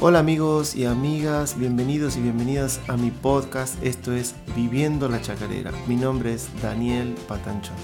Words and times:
Hola 0.00 0.20
amigos 0.20 0.76
y 0.76 0.84
amigas, 0.84 1.58
bienvenidos 1.58 2.16
y 2.16 2.20
bienvenidas 2.20 2.80
a 2.86 2.96
mi 2.96 3.10
podcast. 3.10 3.82
Esto 3.82 4.12
es 4.12 4.36
Viviendo 4.54 5.08
la 5.08 5.20
Chacarera. 5.20 5.72
Mi 5.88 5.96
nombre 5.96 6.34
es 6.34 6.48
Daniel 6.62 7.16
Patanchón. 7.26 7.74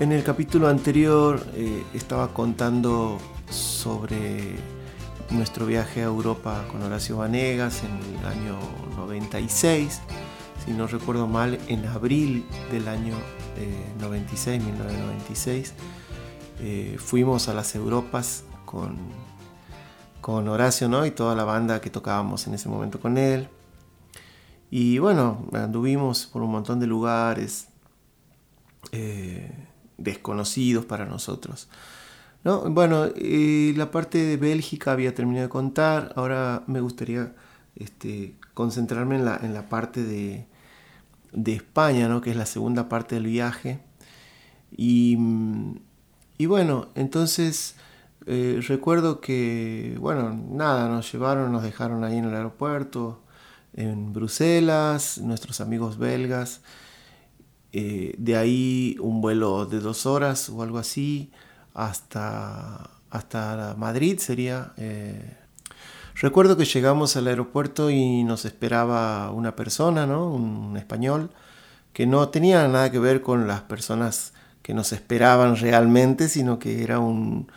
En 0.00 0.12
el 0.12 0.24
capítulo 0.24 0.66
anterior 0.66 1.46
eh, 1.54 1.84
estaba 1.92 2.32
contando 2.32 3.18
sobre 3.50 4.56
nuestro 5.28 5.66
viaje 5.66 6.00
a 6.00 6.04
Europa 6.04 6.64
con 6.72 6.82
Horacio 6.82 7.18
Vanegas 7.18 7.82
en 7.84 8.18
el 8.18 8.26
año 8.26 8.58
96, 8.96 10.00
si 10.64 10.70
no 10.72 10.86
recuerdo 10.86 11.26
mal, 11.26 11.58
en 11.68 11.84
abril 11.84 12.46
del 12.72 12.88
año 12.88 13.14
96, 14.00 14.62
eh, 14.62 14.64
1996. 14.64 15.74
Eh, 16.62 16.96
fuimos 16.98 17.48
a 17.48 17.54
las 17.54 17.74
Europas 17.74 18.44
con, 18.70 18.96
con 20.20 20.46
Horacio 20.46 20.88
¿no? 20.88 21.04
y 21.04 21.10
toda 21.10 21.34
la 21.34 21.42
banda 21.42 21.80
que 21.80 21.90
tocábamos 21.90 22.46
en 22.46 22.54
ese 22.54 22.68
momento 22.68 23.00
con 23.00 23.18
él. 23.18 23.48
Y 24.70 24.98
bueno, 24.98 25.48
anduvimos 25.52 26.26
por 26.26 26.42
un 26.42 26.52
montón 26.52 26.78
de 26.78 26.86
lugares 26.86 27.66
eh, 28.92 29.50
desconocidos 29.98 30.84
para 30.84 31.04
nosotros. 31.04 31.68
¿no? 32.44 32.70
Bueno, 32.70 33.08
la 33.16 33.90
parte 33.90 34.18
de 34.18 34.36
Bélgica 34.36 34.92
había 34.92 35.16
terminado 35.16 35.46
de 35.46 35.50
contar, 35.50 36.12
ahora 36.14 36.62
me 36.68 36.80
gustaría 36.80 37.34
este, 37.74 38.36
concentrarme 38.54 39.16
en 39.16 39.24
la, 39.24 39.40
en 39.42 39.52
la 39.52 39.68
parte 39.68 40.04
de, 40.04 40.46
de, 41.32 41.54
España, 41.54 42.08
¿no? 42.08 42.20
que 42.20 42.30
es 42.30 42.36
la 42.36 42.46
segunda 42.46 42.88
parte 42.88 43.16
del 43.16 43.26
viaje. 43.26 43.80
Y, 44.76 45.18
y 46.38 46.46
bueno, 46.46 46.86
entonces 46.94 47.74
eh, 48.26 48.60
recuerdo 48.66 49.20
que, 49.20 49.96
bueno, 49.98 50.38
nada, 50.50 50.88
nos 50.88 51.10
llevaron, 51.10 51.52
nos 51.52 51.62
dejaron 51.62 52.04
ahí 52.04 52.18
en 52.18 52.26
el 52.26 52.34
aeropuerto, 52.34 53.20
en 53.74 54.12
Bruselas, 54.12 55.18
nuestros 55.18 55.60
amigos 55.60 55.98
belgas. 55.98 56.60
Eh, 57.72 58.14
de 58.18 58.36
ahí 58.36 58.96
un 59.00 59.20
vuelo 59.20 59.64
de 59.64 59.78
dos 59.78 60.04
horas 60.04 60.48
o 60.48 60.62
algo 60.62 60.78
así 60.78 61.30
hasta, 61.74 62.90
hasta 63.10 63.74
Madrid 63.78 64.18
sería. 64.18 64.72
Eh. 64.76 65.36
Recuerdo 66.16 66.56
que 66.56 66.64
llegamos 66.64 67.16
al 67.16 67.28
aeropuerto 67.28 67.90
y 67.90 68.24
nos 68.24 68.44
esperaba 68.44 69.30
una 69.30 69.56
persona, 69.56 70.06
¿no? 70.06 70.28
un 70.28 70.76
español, 70.76 71.30
que 71.92 72.06
no 72.06 72.28
tenía 72.28 72.66
nada 72.68 72.90
que 72.90 72.98
ver 72.98 73.22
con 73.22 73.46
las 73.48 73.62
personas 73.62 74.34
que 74.62 74.74
nos 74.74 74.92
esperaban 74.92 75.56
realmente, 75.56 76.28
sino 76.28 76.58
que 76.58 76.82
era 76.82 76.98
un, 76.98 77.48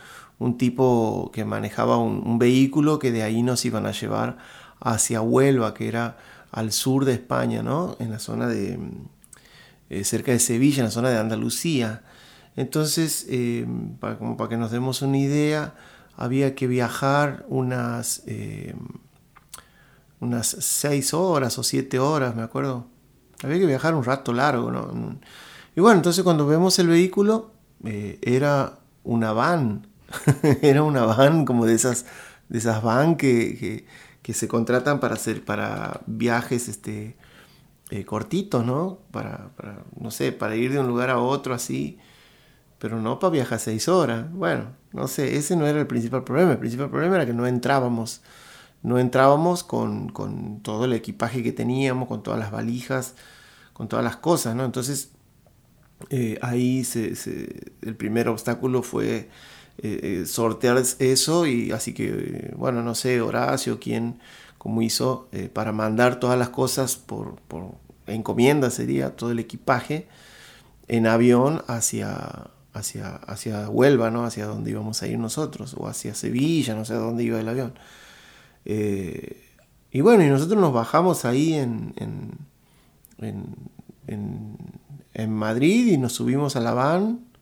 un 0.44 0.58
tipo 0.58 1.30
que 1.32 1.46
manejaba 1.46 1.96
un, 1.96 2.38
vehículo 2.38 2.98
que 2.98 3.10
de 3.10 3.22
ahí 3.22 3.42
nos 3.42 3.64
iban 3.64 3.86
a 3.86 3.92
llevar 3.92 4.36
hacia 4.78 5.22
Huelva, 5.22 5.72
que 5.72 5.88
era 5.88 6.18
al 6.52 6.70
sur 6.70 7.06
de 7.06 7.14
España, 7.14 7.62
¿no? 7.62 7.96
En 7.98 8.10
la 8.10 8.18
zona 8.18 8.46
de, 8.46 8.78
eh, 9.88 10.04
cerca 10.04 10.32
de 10.32 10.38
Sevilla, 10.38 10.80
en 10.80 10.84
la 10.84 10.90
zona 10.90 11.08
de 11.08 11.18
Andalucía. 11.18 12.02
Entonces, 12.56 13.26
eh, 13.30 13.66
para, 13.98 14.18
que 14.48 14.58
nos 14.58 14.70
demos 14.70 15.00
una 15.00 15.16
idea, 15.16 15.74
había 16.14 16.54
que 16.54 16.66
viajar 16.66 17.46
unas, 17.48 18.22
eh, 18.26 18.74
unas 20.20 20.46
seis 20.46 21.14
horas 21.14 21.58
o 21.58 21.62
siete 21.62 21.98
horas, 21.98 22.36
me 22.36 22.42
acuerdo. 22.42 22.86
Había 23.42 23.58
que 23.58 23.66
viajar 23.66 23.94
un 23.94 24.04
rato 24.04 24.34
largo, 24.34 24.70
¿no? 24.70 25.18
Y 25.74 25.80
bueno, 25.80 25.96
entonces 25.96 26.22
cuando 26.22 26.46
vemos 26.46 26.78
el 26.78 26.88
vehículo, 26.88 27.50
era 27.82 28.78
una 29.02 29.32
van, 29.32 29.86
era 30.62 30.82
una 30.82 31.04
van 31.04 31.44
como 31.44 31.66
de 31.66 31.74
esas, 31.74 32.06
de 32.48 32.58
esas 32.58 32.82
van 32.82 33.16
que, 33.16 33.86
se 34.22 34.48
contratan 34.48 35.00
para 35.00 35.14
hacer 35.14 35.44
para 35.44 36.00
viajes 36.06 36.68
este, 36.68 37.16
eh, 37.90 38.04
cortitos, 38.04 38.64
¿no? 38.64 38.98
Para, 39.10 39.50
no 39.98 40.10
sé, 40.10 40.32
para 40.32 40.56
ir 40.56 40.72
de 40.72 40.78
un 40.78 40.88
lugar 40.88 41.10
a 41.10 41.18
otro 41.18 41.54
así, 41.54 41.98
pero 42.78 43.00
no 43.00 43.18
para 43.18 43.30
viajar 43.30 43.60
seis 43.60 43.88
horas. 43.88 44.30
Bueno, 44.32 44.66
no 44.92 45.08
sé, 45.08 45.36
ese 45.36 45.56
no 45.56 45.66
era 45.66 45.80
el 45.80 45.86
principal 45.86 46.24
problema. 46.24 46.52
El 46.52 46.58
principal 46.58 46.90
problema 46.90 47.16
era 47.16 47.26
que 47.26 47.32
no 47.34 47.46
entrábamos. 47.46 48.22
No 48.82 48.98
entrábamos 48.98 49.64
con, 49.64 50.60
todo 50.62 50.84
el 50.84 50.92
equipaje 50.92 51.42
que 51.42 51.52
teníamos, 51.52 52.08
con 52.08 52.22
todas 52.22 52.38
las 52.38 52.50
valijas, 52.50 53.14
con 53.72 53.88
todas 53.88 54.04
las 54.04 54.16
cosas, 54.16 54.54
¿no? 54.54 54.64
Entonces, 54.64 55.12
eh, 56.10 56.38
ahí 56.42 56.86
el 57.82 57.96
primer 57.96 58.28
obstáculo 58.28 58.82
fue 58.82 59.30
eh, 59.78 60.20
eh, 60.22 60.26
sortear 60.26 60.80
eso 61.00 61.46
y 61.46 61.72
así 61.72 61.94
que, 61.94 62.54
bueno, 62.56 62.82
no 62.82 62.94
sé, 62.94 63.20
Horacio, 63.20 63.80
quién, 63.80 64.20
cómo 64.56 64.82
hizo 64.82 65.28
eh, 65.32 65.48
para 65.52 65.72
mandar 65.72 66.20
todas 66.20 66.38
las 66.38 66.50
cosas 66.50 66.96
por, 66.96 67.36
encomienda 68.06 68.70
sería 68.70 69.16
todo 69.16 69.32
el 69.32 69.40
equipaje 69.40 70.06
en 70.86 71.08
avión 71.08 71.62
hacia, 71.66 72.50
hacia, 72.72 73.16
hacia 73.16 73.68
Huelva, 73.68 74.10
¿no? 74.10 74.24
Hacia 74.24 74.46
donde 74.46 74.70
íbamos 74.70 75.02
a 75.02 75.08
ir 75.08 75.18
nosotros, 75.18 75.74
o 75.76 75.88
hacia 75.88 76.14
Sevilla, 76.14 76.74
no 76.76 76.84
sé 76.84 76.94
a 76.94 76.98
dónde 76.98 77.24
iba 77.24 77.40
el 77.40 77.48
avión. 77.48 77.74
y 78.64 80.00
bueno, 80.00 80.22
y 80.22 80.28
nosotros 80.28 80.60
nos 80.60 80.72
bajamos 80.72 81.24
ahí 81.24 81.54
en, 81.54 81.94
en, 81.96 82.38
en, 84.06 84.56
en 85.14 85.30
Madrid 85.34 85.92
y 85.92 85.98
nos 85.98 86.12
subimos 86.12 86.54
a 86.54 86.60
la 86.60 86.74
van 86.74 87.33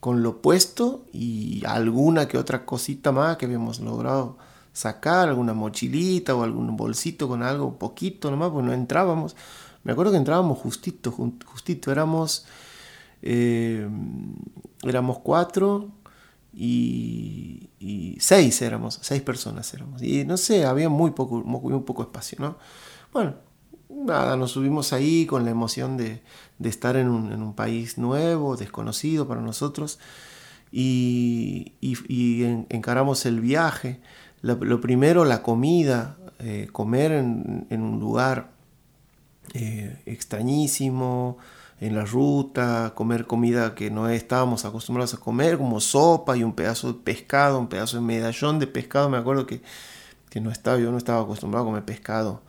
con 0.00 0.22
lo 0.22 0.40
puesto 0.40 1.04
y 1.12 1.62
alguna 1.66 2.28
que 2.28 2.38
otra 2.38 2.64
cosita 2.64 3.12
más 3.12 3.36
que 3.36 3.46
habíamos 3.46 3.80
logrado 3.80 4.38
sacar, 4.72 5.28
alguna 5.28 5.54
mochilita 5.54 6.34
o 6.34 6.44
algún 6.44 6.76
bolsito 6.76 7.26
con 7.26 7.42
algo 7.42 7.78
poquito 7.78 8.30
nomás, 8.30 8.50
pues 8.50 8.64
no 8.64 8.72
entrábamos. 8.72 9.34
Me 9.82 9.92
acuerdo 9.92 10.12
que 10.12 10.18
entrábamos 10.18 10.58
justito, 10.58 11.10
justito, 11.10 11.90
éramos, 11.90 12.46
eh, 13.22 13.88
éramos 14.84 15.18
cuatro 15.18 15.88
y, 16.52 17.70
seis 18.20 18.62
éramos, 18.62 18.98
seis 19.02 19.22
personas 19.22 19.72
éramos. 19.74 20.02
Y 20.02 20.24
no 20.24 20.36
sé, 20.36 20.64
había 20.64 20.88
muy 20.88 21.10
poco, 21.10 21.42
muy 21.42 21.80
poco 21.80 22.02
espacio, 22.02 22.38
¿no? 22.40 22.56
Bueno, 23.12 23.34
nada, 24.04 24.36
nos 24.36 24.52
subimos 24.52 24.92
ahí 24.92 25.26
con 25.26 25.44
la 25.44 25.50
emoción 25.50 25.96
de, 25.96 26.22
estar 26.62 26.96
en 26.96 27.08
un, 27.08 27.54
país 27.54 27.98
nuevo, 27.98 28.56
desconocido 28.56 29.26
para 29.28 29.40
nosotros, 29.40 29.98
y, 30.70 31.72
encaramos 32.68 33.26
el 33.26 33.40
viaje. 33.40 34.00
Lo, 34.42 34.80
primero, 34.80 35.24
la 35.24 35.42
comida, 35.42 36.16
eh, 36.38 36.68
comer 36.72 37.12
en, 37.12 37.66
un 37.70 38.00
lugar 38.00 38.50
eh, 39.54 40.02
extrañísimo, 40.06 41.38
en 41.80 41.94
la 41.94 42.04
ruta, 42.04 42.92
comer 42.96 43.26
comida 43.26 43.74
que 43.76 43.90
no 43.90 44.08
estábamos 44.08 44.64
acostumbrados 44.64 45.14
a 45.14 45.18
comer, 45.18 45.58
como 45.58 45.80
sopa 45.80 46.36
y 46.36 46.42
un 46.42 46.52
pedazo 46.52 46.92
de 46.92 46.98
pescado, 46.98 47.58
un 47.58 47.68
pedazo 47.68 47.98
de 47.98 48.02
medallón 48.02 48.58
de 48.58 48.66
pescado, 48.66 49.08
me 49.08 49.16
acuerdo 49.16 49.46
que, 49.46 49.62
que 50.28 50.40
no 50.40 50.50
estaba, 50.50 50.78
yo 50.78 50.90
no 50.90 50.98
estaba 50.98 51.22
acostumbrado 51.22 51.64
a 51.64 51.68
comer 51.68 51.84
pescado 51.84 52.42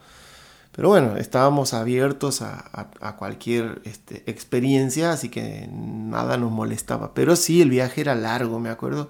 pero 0.79 0.87
bueno, 0.87 1.17
estábamos 1.17 1.73
abiertos 1.73 2.41
a, 2.41 3.17
cualquier 3.17 3.81
este, 3.83 4.23
experiencia, 4.31 5.11
así 5.11 5.27
que 5.27 5.67
nada 5.69 6.37
nos 6.37 6.53
molestaba. 6.53 7.13
Pero 7.13 7.35
sí, 7.35 7.61
el 7.61 7.69
viaje 7.69 7.99
era 7.99 8.15
largo, 8.15 8.61
me 8.61 8.69
acuerdo. 8.69 9.09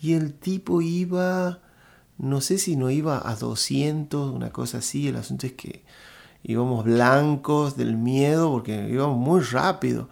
Y 0.00 0.14
el 0.14 0.34
tipo 0.34 0.82
iba, 0.82 1.60
no 2.18 2.40
sé 2.40 2.58
si 2.58 2.74
no 2.74 2.90
iba 2.90 3.22
a 3.30 3.36
200, 3.36 4.34
una 4.34 4.50
cosa 4.50 4.78
así. 4.78 5.06
El 5.06 5.14
asunto 5.14 5.46
es 5.46 5.52
que 5.52 5.84
íbamos 6.42 6.84
blancos 6.84 7.76
del 7.76 7.96
miedo 7.96 8.50
porque 8.50 8.88
íbamos 8.90 9.16
muy 9.16 9.40
rápido. 9.40 10.08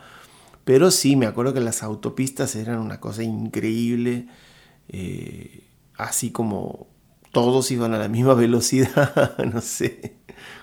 Pero 0.64 0.92
sí, 0.92 1.16
me 1.16 1.26
acuerdo 1.26 1.52
que 1.52 1.58
las 1.58 1.82
autopistas 1.82 2.54
eran 2.54 2.78
una 2.78 3.00
cosa 3.00 3.24
increíble. 3.24 4.28
Eh, 4.86 5.64
así 5.96 6.30
como 6.30 6.86
todos 7.32 7.72
iban 7.72 7.92
a 7.92 7.98
la 7.98 8.06
misma 8.06 8.34
velocidad, 8.34 9.36
no 9.52 9.60
sé 9.60 10.21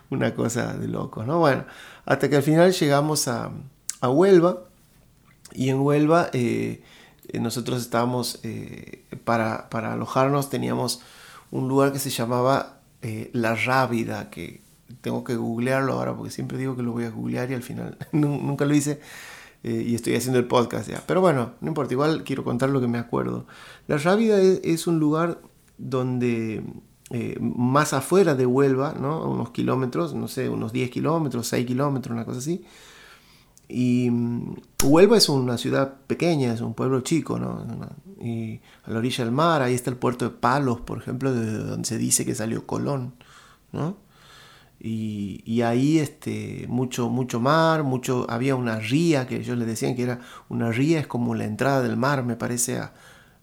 una 0.09 0.33
cosa 0.33 0.73
de 0.73 0.87
locos, 0.87 1.25
¿no? 1.25 1.39
Bueno, 1.39 1.65
hasta 2.05 2.29
que 2.29 2.37
al 2.37 2.43
final 2.43 2.71
llegamos 2.71 3.27
a, 3.27 3.51
Huelva 4.01 4.63
y 5.53 5.69
en 5.69 5.81
Huelva 5.81 6.29
eh, 6.31 6.81
nosotros 7.33 7.81
estábamos, 7.81 8.39
eh, 8.43 9.03
para, 9.25 9.67
alojarnos 9.71 10.49
teníamos 10.49 11.01
un 11.51 11.67
lugar 11.67 11.91
que 11.91 11.99
se 11.99 12.09
llamaba 12.09 12.79
eh, 13.01 13.29
La 13.33 13.55
Rábida, 13.55 14.29
que 14.29 14.61
tengo 15.01 15.23
que 15.23 15.35
googlearlo 15.35 15.93
ahora 15.93 16.15
porque 16.15 16.31
siempre 16.31 16.57
digo 16.57 16.75
que 16.75 16.83
lo 16.83 16.93
voy 16.93 17.03
a 17.03 17.09
googlear 17.09 17.51
y 17.51 17.55
al 17.55 17.63
final 17.63 17.97
nunca 18.11 18.65
lo 18.65 18.73
hice. 18.73 19.01
y 19.61 19.93
estoy 19.93 20.15
haciendo 20.15 20.39
el 20.39 20.45
podcast 20.45 20.89
ya. 20.89 21.03
Pero 21.05 21.19
bueno, 21.19 21.51
no 21.59 21.67
importa, 21.67 21.93
igual 21.93 22.23
quiero 22.23 22.45
contar 22.45 22.69
lo 22.69 22.79
que 22.79 22.87
me 22.87 22.99
acuerdo. 22.99 23.45
La 23.87 23.97
Rábida 23.97 24.39
es 24.39 24.87
un 24.87 24.99
lugar 24.99 25.41
donde 25.77 26.63
eh, 27.11 27.37
más 27.39 27.93
afuera 27.93 28.35
de 28.35 28.45
Huelva, 28.45 28.93
¿no? 28.99 29.27
unos 29.29 29.49
kilómetros, 29.49 30.13
no 30.13 30.27
sé, 30.27 30.47
unos 30.47 30.71
10 30.71 30.91
kilómetros, 30.91 31.47
6 31.47 31.65
kilómetros, 31.65 32.13
una 32.13 32.25
cosa 32.25 32.39
así. 32.39 32.63
y 33.67 34.09
mm, 34.11 34.55
Huelva 34.83 35.17
es 35.17 35.29
una 35.29 35.57
ciudad 35.57 35.95
pequeña, 36.07 36.53
es 36.53 36.61
un 36.61 36.73
pueblo 36.73 37.01
chico. 37.01 37.39
Y 38.21 38.61
a 38.83 38.91
la 38.91 38.99
orilla 38.99 39.23
del 39.23 39.33
mar, 39.33 39.61
ahí 39.61 39.73
está 39.73 39.89
el 39.89 39.97
puerto 39.97 40.25
de 40.25 40.31
Palos, 40.31 40.81
por 40.81 40.99
ejemplo, 40.99 41.33
de 41.33 41.57
donde 41.57 41.87
se 41.87 41.97
dice 41.97 42.25
que 42.25 42.35
salió 42.35 42.65
Colón. 42.67 43.13
Y, 44.79 45.61
ahí 45.61 45.99
este, 45.99 46.65
mucho, 46.69 47.09
mucho 47.09 47.39
mar, 47.41 47.83
mucho, 47.83 48.25
había 48.29 48.55
una 48.55 48.79
ría 48.79 49.27
que 49.27 49.37
ellos 49.37 49.57
le 49.57 49.65
decían 49.65 49.95
que 49.95 50.03
era 50.03 50.19
una 50.47 50.71
ría, 50.71 50.99
es 50.99 51.07
como 51.07 51.35
la 51.35 51.45
entrada 51.45 51.81
del 51.81 51.97
mar, 51.97 52.23
me 52.23 52.37
parece, 52.37 52.81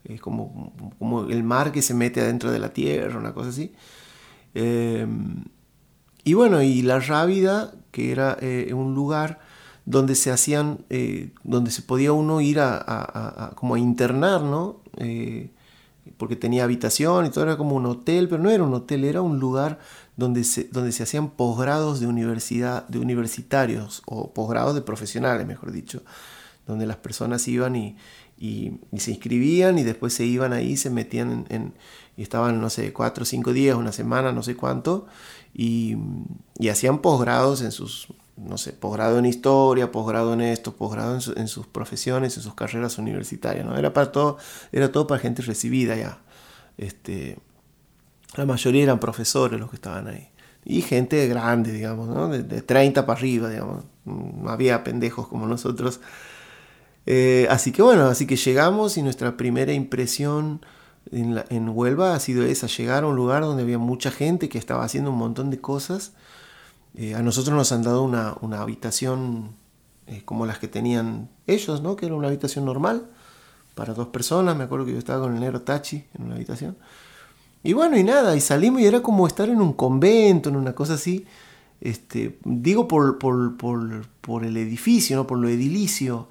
es 0.09 0.21
como, 0.21 0.73
como 0.99 1.25
el 1.25 1.43
mar 1.43 1.73
que 1.73 1.83
se 1.83 1.95
mete 1.95 2.21
adentro 2.21 2.51
de 2.51 2.59
la 2.59 2.73
tierra, 2.73 3.19
una 3.19 3.35
cosa 3.35 3.51
así. 3.51 3.73
Em, 4.55 5.45
y 6.25 6.35
bueno, 6.35 6.63
y 6.63 6.83
la 6.83 7.01
Rábida, 7.01 7.75
que 7.91 8.13
era 8.13 8.37
eh, 8.41 8.73
un 8.75 8.95
lugar 8.95 9.39
donde 9.85 10.15
se 10.15 10.33
hacían, 10.33 10.85
eh, 10.91 11.31
donde 11.45 11.71
se 11.71 11.83
podía 11.83 12.13
uno 12.13 12.41
ir 12.41 12.59
a, 12.61 13.53
como 13.55 13.77
internar, 13.77 14.43
¿no? 14.43 14.81
Eh, 14.97 15.53
porque 16.19 16.37
tenía 16.37 16.65
habitación 16.65 17.27
y 17.27 17.31
todo 17.31 17.45
era 17.45 17.57
como 17.57 17.77
un 17.77 17.87
hotel, 17.87 18.29
pero 18.29 18.43
no 18.43 18.51
era 18.51 18.65
un 18.65 18.75
hotel, 18.75 19.05
era 19.05 19.23
un 19.23 19.39
lugar 19.39 19.79
donde 20.17 20.45
se, 20.45 20.65
donde 20.65 20.93
se 20.93 21.03
hacían 21.03 21.31
posgrados 21.31 22.01
de 22.01 22.07
universidad, 22.07 22.87
de 22.89 22.99
universitarios, 22.99 24.03
o 24.07 24.33
posgrados 24.33 24.75
de 24.75 24.83
profesionales, 24.83 25.47
mejor 25.47 25.73
dicho, 25.73 26.03
donde 26.67 26.87
las 26.87 26.97
personas 26.97 27.47
iban 27.47 27.77
y, 27.77 27.97
se 28.39 29.11
inscribían 29.11 29.79
y 29.79 29.83
después 29.83 30.13
se 30.15 30.25
iban 30.25 30.53
ahí, 30.53 30.77
se 30.77 30.91
metían 30.91 31.47
en, 31.49 31.75
y 32.17 32.23
estaban, 32.23 32.61
no 32.61 32.71
sé, 32.71 32.93
cuatro 32.93 33.25
cinco 33.25 33.53
días, 33.53 33.77
una 33.77 33.93
semana, 33.93 34.33
no 34.33 34.43
sé 34.43 34.57
cuánto, 34.57 35.07
y, 35.55 35.97
hacían 36.71 36.99
posgrados 36.99 37.63
en 37.63 37.73
sus, 37.73 38.09
no 38.37 38.59
sé, 38.59 38.73
posgrado 38.73 39.19
en 39.19 39.27
historia, 39.27 39.93
posgrado 39.93 40.35
en 40.35 40.41
esto, 40.41 40.75
posgrado 40.77 41.15
en, 41.15 41.39
en, 41.39 41.49
sus 41.49 41.67
profesiones, 41.67 42.37
en 42.37 42.43
sus 42.43 42.55
carreras 42.55 42.99
universitarias, 42.99 43.65
¿no? 43.65 43.77
Era 43.77 43.93
para 43.93 44.13
todo, 44.13 44.39
era 44.73 44.91
todo 44.93 45.07
para 45.07 45.21
gente 45.21 45.43
recibida 45.43 45.97
ya. 45.97 46.19
Este, 46.79 47.39
la 48.35 48.47
mayoría 48.47 48.83
eran 48.83 48.99
profesores 48.99 49.59
los 49.59 49.71
que 49.71 49.77
estaban 49.77 50.09
ahí. 50.09 50.29
Y 50.65 50.83
gente 50.83 51.27
grande, 51.29 51.73
digamos, 51.73 52.09
¿no? 52.09 52.29
de, 52.29 52.43
30 52.63 53.07
para 53.07 53.19
arriba, 53.19 53.49
digamos. 53.49 53.85
No 54.05 54.51
había 54.51 54.83
pendejos 54.83 55.29
como 55.29 55.47
nosotros. 55.47 56.01
Eh, 57.07 57.47
así 57.51 57.73
que 57.73 57.83
bueno, 57.83 58.07
así 58.07 58.27
que 58.27 58.37
llegamos 58.37 58.97
y 58.97 59.03
nuestra 59.03 59.37
primera 59.37 59.73
impresión 59.73 60.61
en, 61.13 61.69
Huelva 61.69 62.15
ha 62.15 62.21
sido 62.21 62.45
esa, 62.45 62.67
llegar 62.67 63.05
a 63.05 63.07
un 63.07 63.17
lugar 63.17 63.43
donde 63.43 63.63
había 63.63 63.79
mucha 63.79 64.11
gente 64.11 64.49
que 64.49 64.59
estaba 64.59 64.85
haciendo 64.85 65.11
un 65.11 65.19
montón 65.19 65.51
de 65.51 65.61
cosas. 65.61 66.13
Eh, 66.95 67.15
a 67.15 67.23
nosotros 67.23 67.57
nos 67.57 67.71
han 67.73 67.83
dado 67.83 68.03
una, 68.03 68.35
una 68.41 68.61
habitación 68.63 69.55
eh, 70.09 70.23
como 70.25 70.47
las 70.47 70.59
que 70.59 70.69
tenían 70.69 71.29
ellos, 71.47 71.81
¿no? 71.83 71.97
que 71.97 72.07
era 72.07 72.15
una 72.15 72.29
habitación 72.29 72.65
normal 72.65 73.07
para 73.75 73.95
dos 73.95 74.09
personas. 74.09 74.57
Me 74.57 74.65
acuerdo 74.65 74.87
que 74.87 74.93
yo 74.93 74.99
estaba 74.99 75.23
con 75.23 75.35
el 75.35 75.41
negro 75.41 75.63
Tachi 75.63 76.05
en 76.15 76.25
una 76.25 76.37
habitación. 76.37 76.77
Y 77.63 77.73
bueno, 77.73 77.99
y 77.99 78.05
nada, 78.05 78.37
y 78.37 78.41
salimos 78.41 78.81
y 78.81 78.87
era 78.87 79.03
como 79.03 79.27
estar 79.27 79.49
en 79.49 79.61
un 79.61 79.73
convento, 79.73 80.49
en 80.49 80.57
una 80.57 80.75
cosa 80.75 80.95
así. 80.95 81.27
Este, 81.81 82.39
digo 82.45 82.87
por, 82.87 83.19
por, 83.19 84.45
el 84.45 84.57
edificio, 84.57 85.17
¿no? 85.17 85.27
por 85.27 85.39
lo 85.39 85.49
edilicio, 85.49 86.29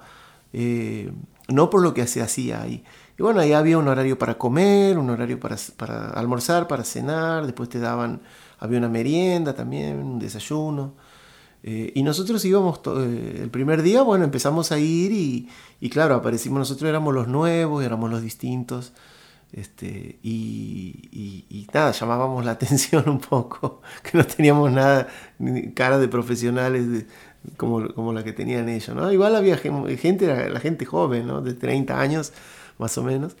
eh, 0.52 1.12
no 1.48 1.70
por 1.70 1.82
lo 1.82 1.94
que 1.94 2.06
se 2.06 2.22
hacía 2.22 2.62
ahí. 2.62 2.84
Y 3.18 3.22
bueno, 3.22 3.40
ahí 3.40 3.52
había 3.52 3.78
un 3.78 3.88
horario 3.88 4.18
para 4.18 4.36
comer, 4.36 4.98
un 4.98 5.10
horario 5.10 5.40
para, 5.40 6.10
almorzar, 6.10 6.68
para 6.68 6.84
cenar, 6.84 7.46
después 7.46 7.68
te 7.68 7.78
daban, 7.78 8.20
había 8.58 8.78
una 8.78 8.88
merienda 8.88 9.54
también, 9.54 9.98
un 9.98 10.18
desayuno. 10.18 10.94
Eh, 11.62 11.92
y 11.94 12.02
nosotros 12.02 12.44
íbamos, 12.44 12.80
eh, 12.98 13.40
el 13.42 13.50
primer 13.50 13.82
día, 13.82 14.02
bueno, 14.02 14.24
empezamos 14.24 14.70
a 14.72 14.78
ir 14.78 15.12
y, 15.12 15.48
y 15.80 15.90
claro, 15.90 16.14
aparecimos, 16.14 16.58
nosotros 16.58 16.88
éramos 16.88 17.14
los 17.14 17.26
nuevos, 17.26 17.84
éramos 17.84 18.10
los 18.10 18.22
distintos. 18.22 18.92
Este, 19.52 20.18
y, 20.22 21.66
nada, 21.72 21.92
llamábamos 21.92 22.44
la 22.44 22.52
atención 22.52 23.08
un 23.08 23.18
poco, 23.18 23.80
que 24.02 24.18
no 24.18 24.26
teníamos 24.26 24.70
nada, 24.72 25.08
cara 25.74 25.98
de 25.98 26.08
profesionales 26.08 27.06
como, 27.56 27.88
como, 27.94 28.12
la 28.12 28.24
que 28.24 28.32
tenían 28.32 28.68
ellos. 28.68 28.94
¿no? 28.94 29.10
Igual 29.12 29.36
había 29.36 29.56
gente, 29.56 30.50
la 30.50 30.60
gente 30.60 30.84
joven, 30.84 31.26
¿no? 31.26 31.40
de 31.40 31.54
30 31.54 32.00
años 32.00 32.32
más 32.78 32.96
o 32.98 33.02
menos. 33.02 33.36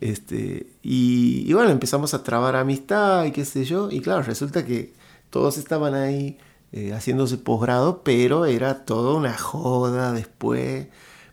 Este, 0.00 0.66
y, 0.82 1.52
bueno, 1.52 1.70
empezamos 1.70 2.14
a 2.14 2.22
trabar 2.22 2.56
amistad 2.56 3.24
y 3.24 3.32
qué 3.32 3.44
sé 3.44 3.64
yo. 3.64 3.90
Y 3.90 4.00
claro, 4.00 4.22
resulta 4.22 4.64
que 4.64 4.92
todos 5.30 5.58
estaban 5.58 5.94
ahí 5.94 6.38
eh, 6.72 6.92
haciéndose 6.92 7.38
posgrado, 7.38 8.02
pero 8.02 8.46
era 8.46 8.84
toda 8.84 9.14
una 9.14 9.36
joda 9.36 10.12
después 10.12 10.88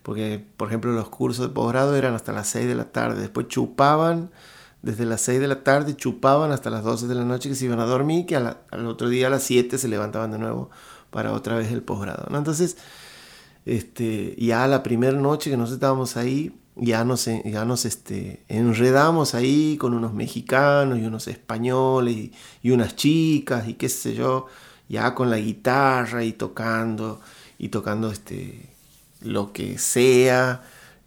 porque 0.10 0.44
por 0.58 0.70
ejemplo 0.70 0.92
los 0.92 1.10
cursos 1.10 1.48
de 1.48 1.54
posgrado 1.54 1.96
eran 1.96 2.16
hasta 2.16 2.32
las 2.32 2.48
6 2.48 2.68
de 2.68 2.74
la 2.74 2.86
tarde, 2.86 3.22
después 3.22 3.48
chupaban 3.48 4.32
desde 4.82 5.06
las 5.06 5.22
6 5.22 5.40
de 5.40 5.48
la 5.48 5.64
tarde, 5.64 5.96
chupaban 5.96 6.52
hasta 6.52 6.72
las 6.72 6.84
12 6.84 7.06
de 7.08 7.14
la 7.14 7.26
noche 7.26 7.48
que 7.48 7.54
se 7.54 7.66
iban 7.66 7.80
a 7.80 7.86
dormir, 7.86 8.26
que 8.26 8.36
al, 8.36 8.58
otro 8.88 9.10
día 9.10 9.28
a 9.28 9.30
las 9.30 9.44
7 9.44 9.78
se 9.78 9.88
levantaban 9.88 10.32
de 10.32 10.40
nuevo 10.40 10.72
para 11.12 11.34
otra 11.34 11.56
vez 11.56 11.72
el 11.72 11.82
posgrado. 11.82 12.28
¿no? 12.30 12.38
Entonces, 12.38 12.78
este, 13.66 14.36
ya 14.38 14.68
la 14.68 14.84
primera 14.84 15.18
noche 15.18 15.50
que 15.50 15.58
nosotros 15.58 15.78
estábamos 15.78 16.18
ahí, 16.18 16.54
ya 16.76 17.04
nos, 17.04 17.26
ya 17.26 17.66
nos 17.66 17.86
este, 17.86 18.44
enredamos 18.48 19.36
ahí 19.36 19.78
con 19.78 19.94
unos 19.94 20.14
mexicanos 20.14 21.00
y 21.00 21.06
unos 21.06 21.28
españoles 21.28 22.16
y, 22.16 22.34
y 22.64 22.72
unas 22.72 22.96
chicas 22.96 23.68
y 23.68 23.74
qué 23.74 23.90
sé 23.90 24.16
yo, 24.16 24.48
ya 24.88 25.14
con 25.14 25.30
la 25.30 25.38
guitarra 25.38 26.24
y 26.24 26.34
tocando 26.34 27.20
y 27.58 27.70
tocando 27.70 28.10
este 28.12 28.70
lo 29.22 29.52
que 29.52 29.78
sea, 29.78 30.62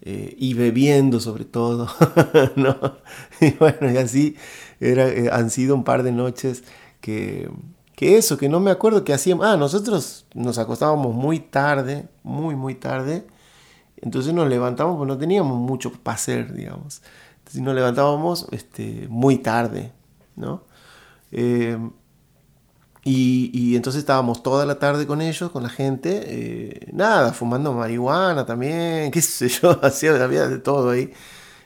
eh, 0.05 0.35
y 0.37 0.53
bebiendo 0.53 1.21
sobre 1.21 1.45
todo, 1.45 1.87
¿no? 2.57 2.97
Y 3.39 3.51
bueno, 3.51 3.89
y 3.89 3.97
así 3.97 4.35
era, 4.81 5.07
eh, 5.07 5.29
han 5.31 5.49
sido 5.49 5.75
un 5.75 5.85
par 5.85 6.03
de 6.03 6.11
noches 6.11 6.65
que, 6.99 7.49
que 7.95 8.17
eso, 8.17 8.37
que 8.37 8.49
no 8.49 8.59
me 8.59 8.71
acuerdo 8.71 9.03
que 9.03 9.13
hacíamos, 9.13 9.45
ah, 9.45 9.57
nosotros 9.57 10.25
nos 10.33 10.57
acostábamos 10.57 11.13
muy 11.13 11.39
tarde, 11.39 12.07
muy, 12.23 12.55
muy 12.55 12.75
tarde, 12.75 13.27
entonces 13.97 14.33
nos 14.33 14.47
levantamos, 14.49 14.97
pues 14.97 15.07
no 15.07 15.17
teníamos 15.17 15.57
mucho 15.57 15.91
para 15.91 16.15
hacer, 16.15 16.53
digamos, 16.53 17.01
entonces 17.39 17.61
nos 17.61 17.75
levantábamos 17.75 18.47
este, 18.51 19.07
muy 19.09 19.37
tarde, 19.37 19.93
¿no? 20.35 20.63
Eh, 21.31 21.77
y, 23.05 23.75
entonces 23.75 23.99
estábamos 23.99 24.43
toda 24.43 24.65
la 24.65 24.79
tarde 24.79 25.05
con 25.05 25.21
ellos, 25.21 25.51
con 25.51 25.63
la 25.63 25.69
gente, 25.69 26.21
eh, 26.25 26.89
nada, 26.93 27.33
fumando 27.33 27.73
marihuana 27.73 28.45
también, 28.45 29.11
qué 29.11 29.21
sé 29.21 29.49
yo, 29.49 29.77
hacía, 29.83 30.23
había 30.23 30.47
de 30.47 30.59
todo 30.59 30.91
ahí. 30.91 31.11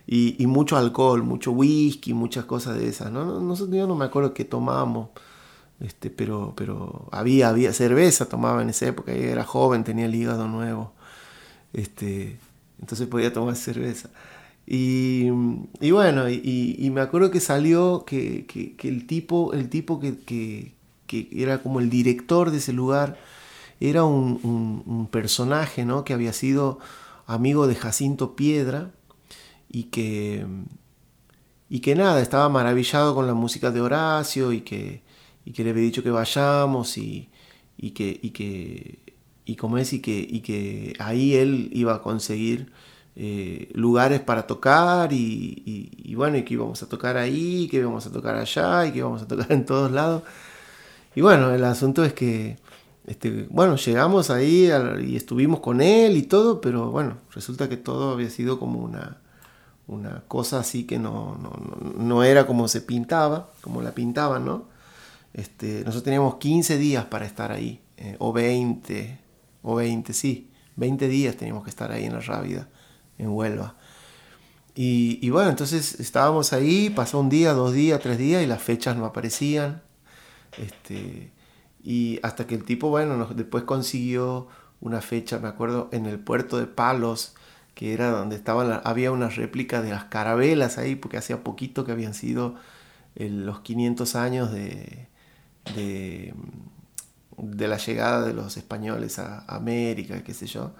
Y, 0.07 0.41
y, 0.41 0.47
mucho 0.47 0.77
alcohol, 0.77 1.23
mucho 1.23 1.51
whisky, 1.51 2.13
muchas 2.13 2.45
cosas 2.45 2.77
de 2.77 2.87
esas, 2.87 3.11
¿no? 3.11 3.39
Nosotros 3.41 3.75
yo 3.75 3.87
no 3.87 3.95
me 3.95 4.05
acuerdo 4.05 4.33
qué 4.33 4.45
tomábamos, 4.45 5.09
este, 5.79 6.09
pero, 6.09 6.53
pero 6.55 7.07
había, 7.11 7.53
cerveza, 7.73 8.27
tomaba 8.27 8.61
en 8.61 8.69
esa 8.69 8.87
época, 8.87 9.11
era 9.11 9.43
joven, 9.43 9.83
tenía 9.83 10.05
el 10.05 10.15
hígado 10.15 10.47
nuevo, 10.47 10.93
este, 11.73 12.37
entonces 12.79 13.07
podía 13.07 13.31
tomar 13.31 13.55
cerveza. 13.55 14.09
Y, 14.69 15.29
bueno, 15.91 16.29
y, 16.29 16.89
me 16.91 17.01
acuerdo 17.01 17.31
que 17.31 17.39
salió 17.39 18.03
que, 18.05 18.45
el 18.83 19.07
tipo, 19.07 19.53
el 19.53 19.69
tipo 19.69 19.99
que, 19.99 20.73
era 21.31 21.63
como 21.63 21.79
el 21.79 21.89
director 21.89 22.51
de 22.51 22.57
ese 22.57 22.73
lugar, 22.73 23.17
era 23.79 24.03
un, 24.03 25.07
personaje 25.11 25.85
¿no? 25.85 26.03
que 26.03 26.13
había 26.13 26.33
sido 26.33 26.79
amigo 27.27 27.67
de 27.67 27.75
Jacinto 27.75 28.35
Piedra 28.35 28.91
y 29.69 29.83
que, 29.85 30.45
y 31.69 31.79
que 31.81 31.95
nada, 31.95 32.21
estaba 32.21 32.49
maravillado 32.49 33.15
con 33.15 33.27
la 33.27 33.33
música 33.33 33.71
de 33.71 33.81
Horacio 33.81 34.51
y 34.51 34.61
que, 34.61 35.01
y 35.47 35.53
que 35.53 35.63
le 35.63 35.69
había 35.69 35.83
dicho 35.83 36.03
que 36.03 36.11
vayamos 36.11 36.97
y, 36.97 37.29
y 37.77 37.91
que, 37.91 38.19
y 38.21 38.31
que, 38.31 38.99
y 39.45 39.55
como 39.55 39.77
es, 39.77 39.93
y 39.93 40.01
que, 40.01 40.19
y 40.19 40.41
que 40.41 40.93
ahí 40.99 41.35
él 41.35 41.69
iba 41.71 41.95
a 41.95 42.01
conseguir 42.01 42.73
eh, 43.15 43.71
lugares 43.73 44.19
para 44.19 44.45
tocar 44.45 45.13
y, 45.13 45.63
y, 46.03 46.15
bueno, 46.15 46.35
y 46.35 46.43
que 46.43 46.55
íbamos 46.55 46.83
a 46.83 46.89
tocar 46.89 47.15
ahí, 47.15 47.69
que 47.69 47.77
íbamos 47.77 48.05
a 48.05 48.11
tocar 48.11 48.35
allá 48.35 48.87
y 48.87 48.91
que 48.91 48.97
íbamos 48.97 49.21
a 49.21 49.27
tocar 49.29 49.49
en 49.53 49.65
todos 49.65 49.89
lados. 49.89 50.23
Y 51.15 51.21
bueno, 51.21 51.53
el 51.53 51.63
asunto 51.63 52.03
es 52.03 52.11
que, 52.11 52.57
este, 53.05 53.47
bueno, 53.49 53.77
llegamos 53.77 54.29
ahí 54.29 54.69
y 55.07 55.15
estuvimos 55.15 55.61
con 55.61 55.79
él 55.79 56.17
y 56.17 56.23
todo, 56.23 56.59
pero 56.59 56.91
bueno, 56.91 57.19
resulta 57.33 57.69
que 57.69 57.77
todo 57.77 58.11
había 58.11 58.29
sido 58.29 58.59
como 58.59 58.79
una, 58.79 59.21
una 59.87 60.23
cosa 60.27 60.59
así 60.59 60.83
que 60.83 60.99
no, 60.99 61.37
no, 61.97 62.23
era 62.25 62.45
como 62.45 62.67
se 62.67 62.81
pintaba, 62.81 63.49
como 63.61 63.81
la 63.81 63.91
pintaban, 63.91 64.43
¿no? 64.43 64.75
Este, 65.37 65.81
nosotros 65.81 66.03
teníamos 66.03 66.37
15 66.37 66.79
días 66.79 67.05
para 67.05 67.27
estar 67.27 67.51
ahí, 67.51 67.79
eh, 67.97 68.15
o 68.17 68.33
20, 68.33 69.19
o 69.61 69.75
20, 69.75 70.11
sí, 70.11 70.49
20 70.77 71.07
días 71.07 71.37
teníamos 71.37 71.63
que 71.63 71.69
estar 71.69 71.91
ahí 71.91 72.05
en 72.05 72.13
la 72.13 72.21
Rábida, 72.21 72.67
en 73.19 73.29
Huelva. 73.29 73.75
Y, 74.73 75.29
bueno, 75.31 75.49
entonces 75.49 75.99
estábamos 75.99 76.53
ahí, 76.53 76.91
pasó 76.91 77.19
un 77.19 77.29
día, 77.29 77.53
dos 77.53 77.73
días, 77.73 77.99
tres 77.99 78.19
días 78.19 78.43
y 78.43 78.45
las 78.45 78.61
fechas 78.61 78.95
no 78.95 79.05
aparecían. 79.05 79.81
Este, 80.57 81.31
y 81.83 82.19
hasta 82.21 82.45
que 82.45 82.53
el 82.53 82.63
tipo, 82.63 82.89
bueno, 82.89 83.27
después 83.33 83.63
consiguió 83.63 84.47
una 84.79 85.01
fecha, 85.01 85.39
me 85.39 85.47
acuerdo, 85.47 85.89
en 85.91 86.05
el 86.05 86.19
puerto 86.19 86.59
de 86.59 86.67
Palos, 86.67 87.33
que 87.73 87.93
era 87.93 88.11
donde 88.11 88.35
estaban, 88.35 88.81
había 88.83 89.11
una 89.11 89.29
réplica 89.29 89.81
de 89.81 89.89
las 89.89 90.05
carabelas 90.05 90.77
ahí, 90.77 90.95
porque 90.95 91.17
hacía 91.17 91.43
poquito 91.43 91.83
que 91.83 91.91
habían 91.91 92.13
sido 92.13 92.55
los 93.15 93.61
500 93.61 94.15
años 94.15 94.51
de, 94.51 95.07
de, 95.75 96.33
la 97.67 97.77
llegada 97.77 98.25
de 98.25 98.33
los 98.33 98.57
españoles 98.57 99.19
a, 99.19 99.45
América, 99.47 100.23
qué 100.23 100.33
sé 100.33 100.47
yo. 100.47 100.71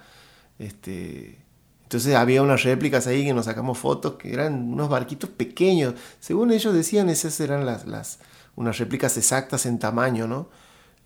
Este, 0.58 1.38
entonces 1.84 2.14
había 2.14 2.42
unas 2.42 2.62
réplicas 2.64 3.06
ahí 3.06 3.24
que 3.24 3.32
nos 3.32 3.46
sacamos 3.46 3.78
fotos 3.78 4.14
que 4.14 4.32
eran 4.32 4.72
unos 4.72 4.88
barquitos 4.88 5.30
pequeños. 5.30 5.94
Según 6.20 6.50
ellos 6.52 6.74
decían, 6.74 7.08
esas 7.08 7.38
eran 7.40 7.64
las, 7.64 7.86
las 7.86 8.18
unas 8.56 8.78
réplicas 8.78 9.16
exactas 9.16 9.66
en 9.66 9.78
tamaño, 9.78 10.26
¿no? 10.26 10.48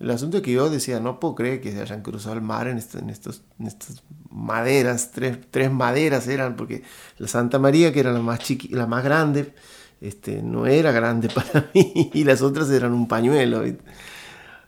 El 0.01 0.11
asunto 0.11 0.39
es 0.39 0.43
que 0.43 0.53
yo 0.53 0.69
decía, 0.69 0.99
no 0.99 1.21
puedo 1.21 1.37
creer 1.37 1.61
que 1.61 1.71
se 1.71 1.81
hayan 1.81 2.03
cruzado 2.03 2.35
el 2.35 2.41
mar 2.43 2.67
en, 2.67 2.83
en, 2.95 3.11
estos, 3.11 3.43
en 3.61 3.69
estas 3.69 4.03
maderas, 4.31 5.12
tres, 5.12 5.39
tres, 5.51 5.71
maderas 5.71 6.27
eran, 6.27 6.57
porque 6.57 6.83
la 7.19 7.29
Santa 7.29 7.61
María, 7.61 7.93
que 7.93 8.01
era 8.01 8.12
la 8.12 8.19
más, 8.19 8.41
chiqui, 8.41 8.67
la 8.69 8.89
más 8.89 9.05
grande, 9.05 9.55
este, 10.03 10.43
no 10.43 10.67
era 10.67 10.93
grande 10.93 11.29
para 11.35 11.71
mí, 11.75 12.11
y 12.13 12.25
las 12.25 12.43
otras 12.43 12.71
eran 12.71 12.93
un 12.93 13.09
pañuelo. 13.09 13.63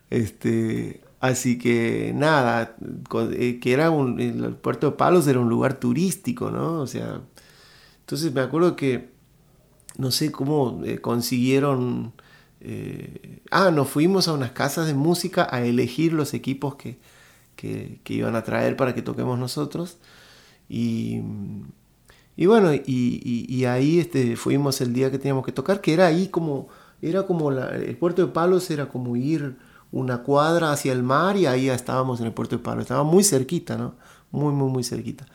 Este, 0.09 1.01
así 1.19 1.57
que 1.59 2.11
nada, 2.15 2.75
eh, 3.33 3.59
que 3.59 3.73
era 3.73 3.91
un, 3.91 4.19
el 4.19 4.55
puerto 4.55 4.91
de 4.91 4.97
Palos 4.97 5.27
era 5.27 5.39
un 5.39 5.49
lugar 5.49 5.79
turístico, 5.79 6.51
¿no? 6.51 6.79
O 6.79 6.87
sea, 6.87 7.21
entonces 7.99 8.33
me 8.33 8.41
acuerdo 8.41 8.75
que, 8.75 9.09
no 9.97 10.11
sé 10.11 10.31
cómo 10.31 10.81
eh, 10.85 10.99
consiguieron 10.99 12.13
eh, 12.67 13.41
ah, 13.51 13.69
nos 13.69 13.87
fuimos 13.89 14.27
a 14.27 14.33
unas 14.33 14.51
casas 14.51 14.87
de 14.87 14.95
música 14.95 15.47
a 15.51 15.61
elegir 15.63 16.13
los 16.13 16.33
equipos 16.33 16.75
que, 16.75 16.97
iban 18.07 18.35
a 18.35 18.43
traer 18.43 18.75
para 18.75 18.95
que 18.95 19.03
toquemos 19.03 19.37
nosotros. 19.37 19.97
Y, 20.67 21.21
bueno, 22.37 22.73
y, 22.73 23.65
ahí 23.65 23.99
este, 23.99 24.35
fuimos 24.35 24.81
el 24.81 24.93
día 24.93 25.09
que 25.09 25.17
teníamos 25.17 25.45
que 25.45 25.53
tocar, 25.53 25.79
que 25.79 25.93
era 25.93 26.07
ahí 26.07 26.27
como, 26.27 26.67
era 27.01 27.23
como 27.23 27.51
el 27.51 27.97
puerto 27.97 28.25
de 28.25 28.31
Palos 28.31 28.69
era 28.71 28.87
como 28.89 29.15
ir 29.15 29.55
una 29.91 30.23
cuadra 30.23 30.73
hacia 30.73 30.91
el 30.91 31.03
mar 31.03 31.37
y 31.37 31.45
ahí 31.45 31.69
estábamos 31.69 32.19
en 32.19 32.25
el 32.25 32.33
puerto 32.33 32.57
de 32.57 32.63
Palos. 32.63 32.81
Estaba 32.81 33.03
muy 33.03 33.23
cerquita, 33.23 33.77
¿no? 33.77 33.95
Muy, 34.31 34.53
muy, 34.53 34.69
muy 34.69 34.83
cerquita. 34.83 35.25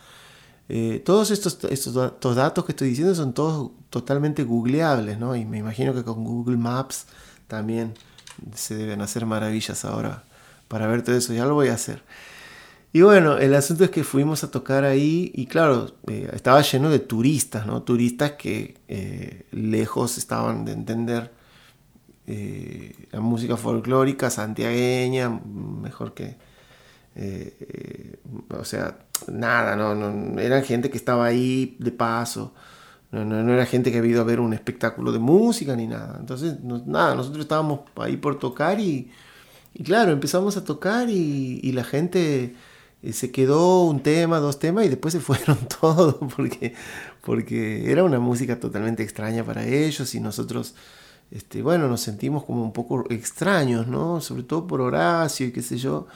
Eh, 0.68 1.02
todos 1.04 1.30
estos, 1.30 1.58
estos, 1.64 2.36
datos 2.36 2.64
que 2.64 2.72
estoy 2.72 2.90
diciendo 2.90 3.14
son 3.14 3.32
todos 3.32 3.70
totalmente 3.88 4.44
googleables, 4.44 5.18
¿no? 5.18 5.34
Y 5.34 5.44
me 5.44 5.58
imagino 5.58 5.94
que 5.94 6.04
con 6.04 6.22
Google 6.24 6.58
Maps 6.58 7.06
también 7.48 7.94
se 8.54 8.76
deben 8.76 9.00
hacer 9.00 9.26
maravillas 9.26 9.84
ahora 9.84 10.22
para 10.68 10.86
ver 10.86 11.02
todo 11.02 11.16
eso. 11.16 11.32
Ya 11.32 11.46
lo 11.46 11.54
voy 11.54 11.68
a 11.68 11.74
hacer. 11.74 12.02
Y 12.92 13.02
bueno, 13.02 13.38
el 13.38 13.54
asunto 13.54 13.84
es 13.84 13.90
que 13.90 14.02
fuimos 14.02 14.42
a 14.42 14.50
tocar 14.50 14.84
ahí 14.84 15.30
y 15.34 15.46
claro, 15.46 15.94
eh, 16.08 16.28
estaba 16.32 16.60
lleno 16.62 16.90
de 16.90 16.98
turistas, 16.98 17.66
¿no? 17.66 17.82
Turistas 17.82 18.32
que 18.32 18.78
eh, 18.88 19.46
lejos 19.52 20.18
estaban 20.18 20.64
de 20.64 20.72
entender 20.72 21.32
la 23.10 23.18
música 23.18 23.56
folclórica 23.56 24.30
santiagueña, 24.30 25.28
mejor 25.28 26.14
que... 26.14 26.36
o 28.50 28.64
sea, 28.64 28.98
nada, 29.26 29.74
no, 29.74 29.96
no, 29.96 30.40
eran 30.40 30.62
gente 30.62 30.90
que 30.90 30.96
estaba 30.96 31.26
ahí 31.26 31.76
de 31.80 31.90
paso, 31.90 32.54
no, 33.12 33.24
no, 33.24 33.52
era 33.52 33.66
gente 33.66 33.90
que 33.90 33.98
había 33.98 34.12
ido 34.12 34.20
a 34.20 34.24
ver 34.24 34.38
un 34.38 34.52
espectáculo 34.52 35.10
de 35.10 35.18
música 35.18 35.74
ni 35.74 35.86
nada. 35.88 36.16
Entonces, 36.20 36.60
nada, 36.62 37.14
nosotros 37.16 37.42
estábamos 37.42 37.80
ahí 37.96 38.16
por 38.16 38.38
tocar 38.38 38.78
y, 38.78 39.10
y 39.74 39.82
claro, 39.82 40.12
empezamos 40.12 40.56
a 40.56 40.64
tocar 40.64 41.10
y, 41.10 41.72
la 41.72 41.82
gente 41.84 42.44
eh, 42.44 42.54
se 43.12 43.30
quedó 43.30 43.84
un 43.84 44.00
tema, 44.00 44.38
dos 44.38 44.58
temas 44.58 44.86
y 44.86 44.88
después 44.88 45.12
se 45.12 45.20
fueron 45.20 45.58
todos 45.80 46.16
porque, 46.36 46.74
porque 47.22 47.90
era 47.90 48.04
una 48.04 48.20
música 48.20 48.60
totalmente 48.60 49.02
extraña 49.02 49.44
para 49.44 49.66
ellos 49.66 50.14
y 50.14 50.20
nosotros... 50.20 50.74
Este, 51.30 51.62
bueno, 51.62 51.86
nos 51.86 52.00
sentimos 52.00 52.42
como 52.42 52.64
un 52.64 52.72
poco 52.72 53.04
extraños, 53.08 53.86
¿no? 53.86 54.20
Sobre 54.20 54.42
todo 54.42 54.66
por 54.66 54.80
Horacio 54.80 55.46
y 55.46 55.52
qué 55.52 55.62
sé 55.62 55.78
yo. 55.78 56.08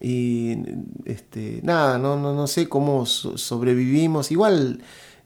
Y 0.00 0.56
este, 1.04 1.60
nada, 1.62 1.98
no, 1.98 2.16
no, 2.16 2.34
no 2.34 2.46
sé 2.46 2.66
cómo 2.66 3.04
sobrevivimos. 3.04 4.30
Igual 4.30 4.80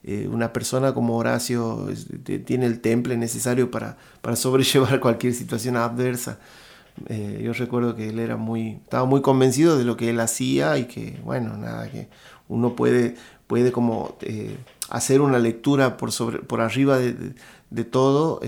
eh, 0.04 0.28
una 0.28 0.52
persona 0.52 0.94
como 0.94 1.16
Horacio 1.16 1.88
este, 1.90 2.40
tiene 2.40 2.66
el 2.66 2.80
temple 2.80 3.16
necesario 3.16 3.70
para, 3.70 3.98
para 4.20 4.34
sobrellevar 4.36 4.98
cualquier 5.00 5.34
situación 5.34 5.76
adversa. 5.76 6.38
Eh, 7.06 7.40
yo 7.42 7.52
recuerdo 7.52 7.94
que 7.96 8.08
él 8.08 8.18
era 8.18 8.36
muy, 8.36 8.72
estaba 8.84 9.04
muy 9.04 9.22
convencido 9.22 9.78
de 9.78 9.84
lo 9.84 9.96
que 9.96 10.10
él 10.10 10.20
hacía 10.20 10.78
y 10.78 10.84
que, 10.84 11.20
bueno, 11.24 11.56
nada, 11.56 11.90
que 11.90 12.08
uno 12.48 12.76
puede, 12.76 13.16
puede 13.46 13.72
como 13.72 14.16
eh, 14.20 14.56
hacer 14.90 15.20
una 15.20 15.38
lectura 15.38 15.96
por, 15.96 16.12
sobre, 16.12 16.40
por 16.40 16.60
arriba 16.60 16.98
de, 16.98 17.34
de, 17.70 17.84
todo 17.84 18.40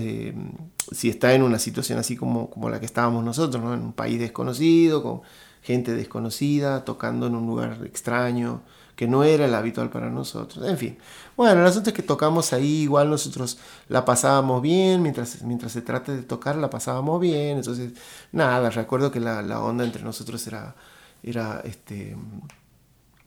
si 0.91 1.09
está 1.09 1.33
en 1.33 1.43
una 1.43 1.59
situación 1.59 1.97
así 1.99 2.15
como, 2.15 2.49
como 2.49 2.69
la 2.69 2.79
que 2.79 2.85
estábamos 2.85 3.23
nosotros, 3.23 3.63
¿no? 3.63 3.73
en 3.73 3.81
un 3.81 3.93
país 3.93 4.19
desconocido, 4.19 5.01
con 5.01 5.21
gente 5.61 5.93
desconocida, 5.93 6.85
tocando 6.85 7.27
en 7.27 7.35
un 7.35 7.47
lugar 7.47 7.79
extraño, 7.85 8.61
que 8.95 9.07
no 9.07 9.23
era 9.23 9.45
el 9.45 9.53
habitual 9.53 9.89
para 9.89 10.09
nosotros. 10.09 10.67
En 10.67 10.77
fin, 10.77 10.97
bueno, 11.35 11.61
el 11.61 11.67
asunto 11.67 11.89
es 11.89 11.95
que 11.95 12.03
tocamos 12.03 12.53
ahí, 12.53 12.83
igual 12.83 13.09
nosotros 13.09 13.57
la 13.89 14.05
pasábamos 14.05 14.61
bien, 14.61 15.01
mientras, 15.01 15.41
mientras 15.43 15.73
se 15.73 15.81
trate 15.81 16.15
de 16.15 16.23
tocar 16.23 16.55
la 16.55 16.69
pasábamos 16.69 17.19
bien, 17.19 17.57
entonces 17.57 17.93
nada, 18.31 18.69
recuerdo 18.69 19.11
que 19.11 19.19
la, 19.19 19.61
onda 19.61 19.83
entre 19.83 20.01
nosotros 20.03 20.45
era, 20.47 20.75
era, 21.23 21.61
este, 21.65 22.15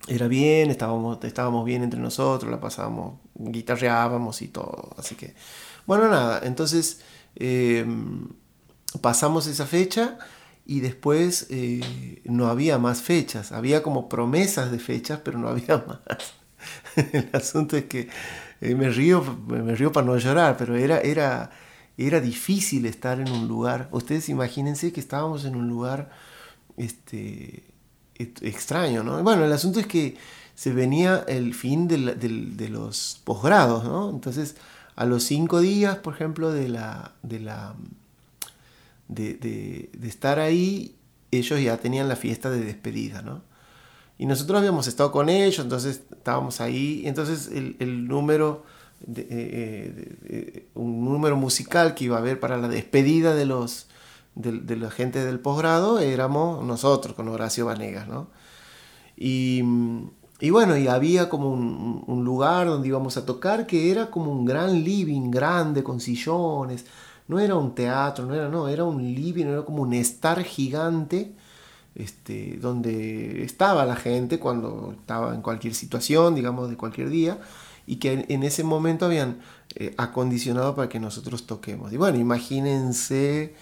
era 0.07 0.27
bien, 0.27 0.71
estábamos, 0.71 1.23
estábamos 1.23 1.65
bien 1.65 1.83
entre 1.83 1.99
nosotros, 1.99 2.49
la 2.49 2.59
pasábamos, 2.59 3.19
guitarreábamos 3.35 4.41
y 4.41 4.47
todo, 4.47 4.89
así 4.97 5.15
que, 5.15 5.35
bueno, 5.85 6.07
nada, 6.07 6.41
entonces 6.43 7.01
eh, 7.35 7.85
pasamos 9.01 9.45
esa 9.45 9.67
fecha 9.67 10.17
y 10.69 10.81
después 10.81 11.47
eh, 11.49 12.21
no 12.25 12.45
había 12.45 12.77
más 12.77 13.01
fechas, 13.01 13.51
había 13.51 13.81
como 13.81 14.07
promesas 14.07 14.71
de 14.71 14.77
fechas, 14.77 15.19
pero 15.23 15.39
no 15.39 15.47
había 15.47 15.77
más. 15.87 16.35
El 17.11 17.27
asunto 17.33 17.75
es 17.75 17.85
que 17.85 18.07
eh, 18.61 18.75
me, 18.75 18.91
río, 18.91 19.23
me 19.47 19.73
río 19.73 19.91
para 19.91 20.05
no 20.05 20.15
llorar, 20.19 20.57
pero 20.57 20.75
era, 20.75 20.99
era, 20.99 21.49
era 21.97 22.21
difícil 22.21 22.85
estar 22.85 23.19
en 23.19 23.31
un 23.31 23.47
lugar. 23.47 23.89
Ustedes 23.91 24.29
imagínense 24.29 24.93
que 24.93 24.99
estábamos 24.99 25.43
en 25.43 25.55
un 25.55 25.67
lugar 25.67 26.11
este, 26.77 27.63
extraño, 28.13 29.03
¿no? 29.03 29.23
Bueno, 29.23 29.45
el 29.45 29.51
asunto 29.51 29.79
es 29.79 29.87
que 29.87 30.17
se 30.53 30.71
venía 30.71 31.25
el 31.27 31.55
fin 31.55 31.87
de 31.87 32.69
los 32.69 33.21
posgrados, 33.23 33.85
¿no? 33.85 34.11
Entonces, 34.11 34.55
a 34.95 35.05
los 35.05 35.23
cinco 35.23 35.61
días, 35.61 35.97
por 35.97 36.13
ejemplo, 36.13 36.51
de 36.51 36.69
la, 36.69 37.15
de 37.23 37.39
la 37.39 37.73
de, 39.09 39.89
estar 40.03 40.39
ahí, 40.39 40.95
ellos 41.31 41.61
ya 41.61 41.77
tenían 41.77 42.07
la 42.07 42.15
fiesta 42.15 42.49
de 42.49 42.61
despedida, 42.61 43.21
¿no? 43.21 43.43
Y 44.17 44.25
nosotros 44.25 44.59
habíamos 44.59 44.87
estado 44.87 45.11
con 45.11 45.29
ellos, 45.29 45.59
entonces 45.59 46.01
estábamos 46.11 46.61
ahí, 46.61 47.03
entonces 47.05 47.49
el, 47.53 48.07
número, 48.07 48.63
de, 49.05 49.21
eh, 49.21 50.17
eh, 50.25 50.67
un 50.75 51.05
número 51.05 51.37
musical 51.37 51.95
que 51.95 52.05
iba 52.05 52.17
a 52.17 52.19
haber 52.19 52.39
para 52.39 52.57
la 52.57 52.67
despedida 52.67 53.33
de 53.33 53.45
los 53.45 53.87
de, 54.35 54.75
la 54.77 54.89
gente 54.89 55.23
del 55.25 55.39
posgrado 55.39 55.99
éramos 55.99 56.63
nosotros 56.63 57.13
con 57.15 57.27
Horacio 57.27 57.65
Vanegas, 57.65 58.07
¿no? 58.07 58.27
Y, 59.17 59.61
y 60.39 60.49
bueno, 60.49 60.77
y 60.77 60.87
había 60.87 61.27
como 61.27 61.51
un, 61.51 62.03
un, 62.07 62.23
lugar 62.23 62.67
donde 62.67 62.87
íbamos 62.87 63.17
a 63.17 63.25
tocar 63.25 63.67
que 63.67 63.91
era 63.91 64.09
como 64.09 64.31
un 64.31 64.45
gran 64.45 64.81
living 64.83 65.29
grande 65.29 65.83
con 65.83 65.99
sillones, 65.99 66.85
no 67.29 67.39
era 67.39 67.55
un 67.55 67.75
teatro, 67.75 68.25
no 68.25 68.33
era, 68.33 68.49
no, 68.49 68.67
era 68.67 68.83
un 68.83 69.01
living, 69.01 69.45
era 69.45 69.61
como 69.63 69.83
un 69.83 69.93
estar 69.93 70.43
gigante, 70.43 71.31
este, 71.93 72.57
donde 72.57 73.43
estaba 73.43 73.85
la 73.85 73.95
gente 73.95 74.39
cuando 74.39 74.95
estaba 74.99 75.35
en 75.35 75.41
cualquier 75.43 75.75
situación, 75.75 76.33
digamos, 76.33 76.71
de 76.71 76.75
cualquier 76.75 77.09
día, 77.09 77.39
y 77.85 77.97
que 77.97 78.25
en 78.27 78.43
ese 78.43 78.63
momento 78.63 79.05
habían 79.05 79.39
eh, 79.75 79.93
acondicionado 79.97 80.75
para 80.75 80.89
que 80.89 80.99
nosotros 80.99 81.45
toquemos. 81.45 81.93
Y 81.93 81.97
bueno, 81.97 82.17
imagínense 82.17 83.53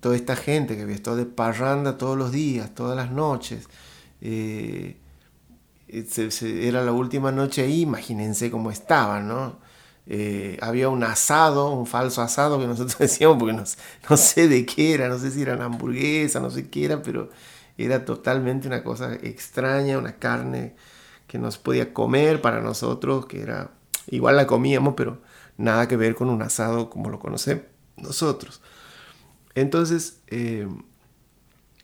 toda 0.00 0.14
esta 0.14 0.36
gente 0.36 0.76
que 0.76 0.82
había 0.82 0.94
estado 0.94 1.16
de 1.16 1.26
parranda 1.26 1.96
todos 1.96 2.18
los 2.18 2.32
días, 2.32 2.74
todas 2.74 2.96
las 2.96 3.10
noches. 3.10 3.66
Eh, 4.20 4.98
era 5.88 6.84
la 6.84 6.92
última 6.92 7.32
noche 7.32 7.62
ahí, 7.62 7.80
imagínense 7.80 8.50
cómo 8.50 8.70
estaban, 8.70 9.26
¿no? 9.26 9.69
Eh, 10.12 10.58
había 10.60 10.88
un 10.88 11.04
asado, 11.04 11.70
un 11.70 11.86
falso 11.86 12.20
asado 12.20 12.58
que 12.58 12.66
nosotros 12.66 12.98
decíamos, 12.98 13.38
porque 13.38 13.52
no, 13.54 14.16
sé 14.16 14.48
de 14.48 14.66
qué 14.66 14.94
era, 14.94 15.08
no 15.08 15.16
sé 15.20 15.30
si 15.30 15.42
era 15.42 15.54
una 15.54 15.66
hamburguesa, 15.66 16.40
no 16.40 16.50
sé 16.50 16.68
qué 16.68 16.86
era, 16.86 17.00
pero 17.00 17.30
era 17.78 18.04
totalmente 18.04 18.66
una 18.66 18.82
cosa 18.82 19.14
extraña, 19.14 19.98
una 19.98 20.16
carne 20.16 20.74
que 21.28 21.38
nos 21.38 21.58
podía 21.58 21.94
comer 21.94 22.40
para 22.40 22.60
nosotros, 22.60 23.26
que 23.26 23.40
era, 23.40 23.70
igual 24.08 24.34
la 24.34 24.48
comíamos, 24.48 24.94
pero 24.96 25.22
nada 25.56 25.86
que 25.86 25.96
ver 25.96 26.16
con 26.16 26.28
un 26.28 26.42
asado 26.42 26.90
como 26.90 27.08
lo 27.08 27.20
conocemos 27.20 27.62
nosotros. 27.96 28.62
Entonces, 29.54 30.22
eh, 30.26 30.66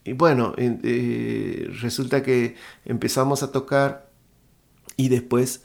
y 0.03 0.15
bueno, 0.15 0.53
eh, 0.57 1.71
resulta 1.81 2.25
que 2.25 2.57
empezamos 2.87 3.45
a 3.45 3.53
tocar 3.53 4.11
y 4.97 5.11
después 5.11 5.63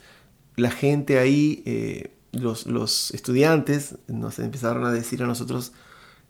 la 0.54 0.70
gente 0.70 1.18
ahí, 1.18 1.64
los, 2.32 2.66
los, 2.66 3.10
estudiantes, 3.12 3.96
nos 4.08 4.38
empezaron 4.38 4.84
a 4.84 4.92
decir 4.92 5.22
a 5.22 5.26
nosotros 5.26 5.72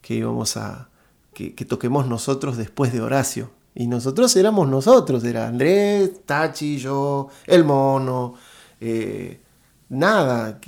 que 0.00 0.14
íbamos 0.14 0.56
a, 0.56 0.88
que, 1.32 1.50
toquemos 1.64 2.06
nosotros 2.06 2.56
después 2.56 2.92
de 2.92 3.00
Horacio. 3.00 3.50
Y 3.74 3.86
nosotros 3.86 4.36
éramos 4.36 4.68
nosotros, 4.68 5.24
era 5.24 5.48
Andrés, 5.48 6.26
Tachi, 6.26 6.78
yo, 6.78 7.28
el 7.46 7.64
mono, 7.64 8.34
eh, 8.80 9.40
nada, 9.88 10.60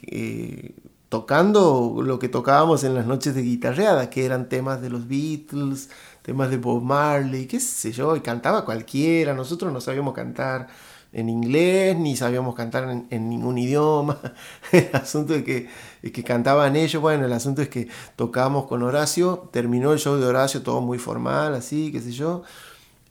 tocando 1.11 2.01
lo 2.03 2.19
que 2.19 2.31
tocábamos 2.31 2.83
en 2.85 2.95
las 2.95 3.07
noches 3.07 3.35
de 3.35 3.43
guitarreada, 3.43 4.09
que 4.09 4.25
eran 4.25 4.49
temas 4.49 4.81
de 4.81 4.89
los 4.89 5.07
Beatles, 5.07 5.91
temas 6.23 6.49
de 6.49 6.57
Bob 6.57 6.83
Marley, 6.83 7.47
qué 7.47 7.61
sé 7.61 7.93
yo, 7.93 8.17
y 8.17 8.21
cantaba 8.21 8.65
cualquiera, 8.65 9.35
nosotros 9.35 9.71
no 9.73 9.81
sabíamos 9.83 10.15
cantar 10.15 10.69
en 11.15 11.29
inglés, 11.29 11.97
ni 11.97 12.17
sabíamos 12.17 12.55
cantar 12.55 12.91
en, 13.09 13.29
ningún 13.29 13.57
idioma. 13.57 14.21
El 14.73 14.91
asunto 14.93 15.35
es 15.35 15.45
que, 15.45 15.69
que 16.13 16.25
cantaban 16.25 16.77
ellos, 16.77 17.01
bueno, 17.01 17.25
el 17.25 17.33
asunto 17.33 17.63
es 17.63 17.69
que 17.69 17.89
tocábamos 18.17 18.67
con 18.67 18.83
Horacio, 18.83 19.49
terminó 19.53 19.93
el 19.93 19.99
show 19.99 20.17
de 20.17 20.27
Horacio 20.27 20.63
todo 20.63 20.81
muy 20.81 20.99
formal, 20.99 21.55
así, 21.55 21.91
qué 21.93 22.01
sé 22.01 22.13
yo, 22.13 22.43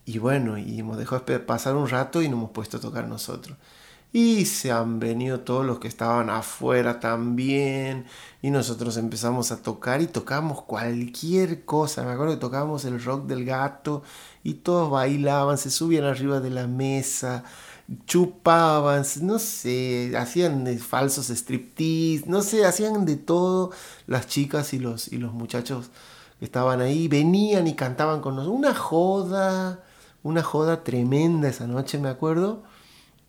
y 0.05 0.19
bueno, 0.19 0.57
y 0.57 0.79
hemos 0.79 0.97
dejado 0.97 1.23
pasar 1.45 1.75
un 1.75 1.87
rato 1.87 2.21
y 2.21 2.27
nos 2.27 2.37
hemos 2.37 2.51
puesto 2.51 2.77
a 2.77 2.81
tocar 2.81 3.07
nosotros. 3.07 3.57
Y 4.15 4.45
se 4.45 4.71
han 4.71 4.99
venido 4.99 5.39
todos 5.39 5.65
los 5.65 5.79
que 5.79 5.87
estaban 5.87 6.29
afuera 6.29 6.99
también. 6.99 8.05
Y 8.43 8.51
nosotros 8.51 8.95
empezamos 8.97 9.51
a 9.51 9.63
tocar 9.63 10.01
y 10.03 10.07
tocamos 10.07 10.61
cualquier 10.61 11.65
cosa. 11.65 12.03
Me 12.03 12.11
acuerdo 12.11 12.33
que 12.35 12.39
tocábamos 12.39 12.85
el 12.85 13.03
rock 13.03 13.25
del 13.25 13.43
gato 13.43 14.03
y 14.43 14.55
todos 14.55 14.91
bailaban, 14.91 15.57
se 15.57 15.71
subían 15.71 16.03
arriba 16.03 16.39
de 16.41 16.51
la 16.51 16.67
mesa, 16.67 17.43
chupaban, 18.05 19.03
no 19.21 19.39
sé, 19.39 20.13
hacían 20.17 20.65
falsos 20.79 21.29
striptease, 21.29 22.23
no 22.27 22.41
sé, 22.41 22.65
hacían 22.65 23.05
de 23.05 23.17
todo 23.17 23.71
las 24.07 24.27
chicas 24.27 24.73
y 24.73 24.79
los, 24.79 25.11
y 25.11 25.17
los 25.17 25.33
muchachos 25.33 25.91
que 26.39 26.45
estaban 26.45 26.81
ahí. 26.81 27.07
Venían 27.07 27.67
y 27.67 27.75
cantaban 27.75 28.21
con 28.21 28.35
nosotros. 28.35 28.59
Una 28.59 28.73
joda, 28.73 29.83
una 30.23 30.43
joda 30.43 30.83
tremenda 30.83 31.49
esa 31.49 31.67
noche, 31.67 31.97
me 31.99 32.09
acuerdo 32.09 32.63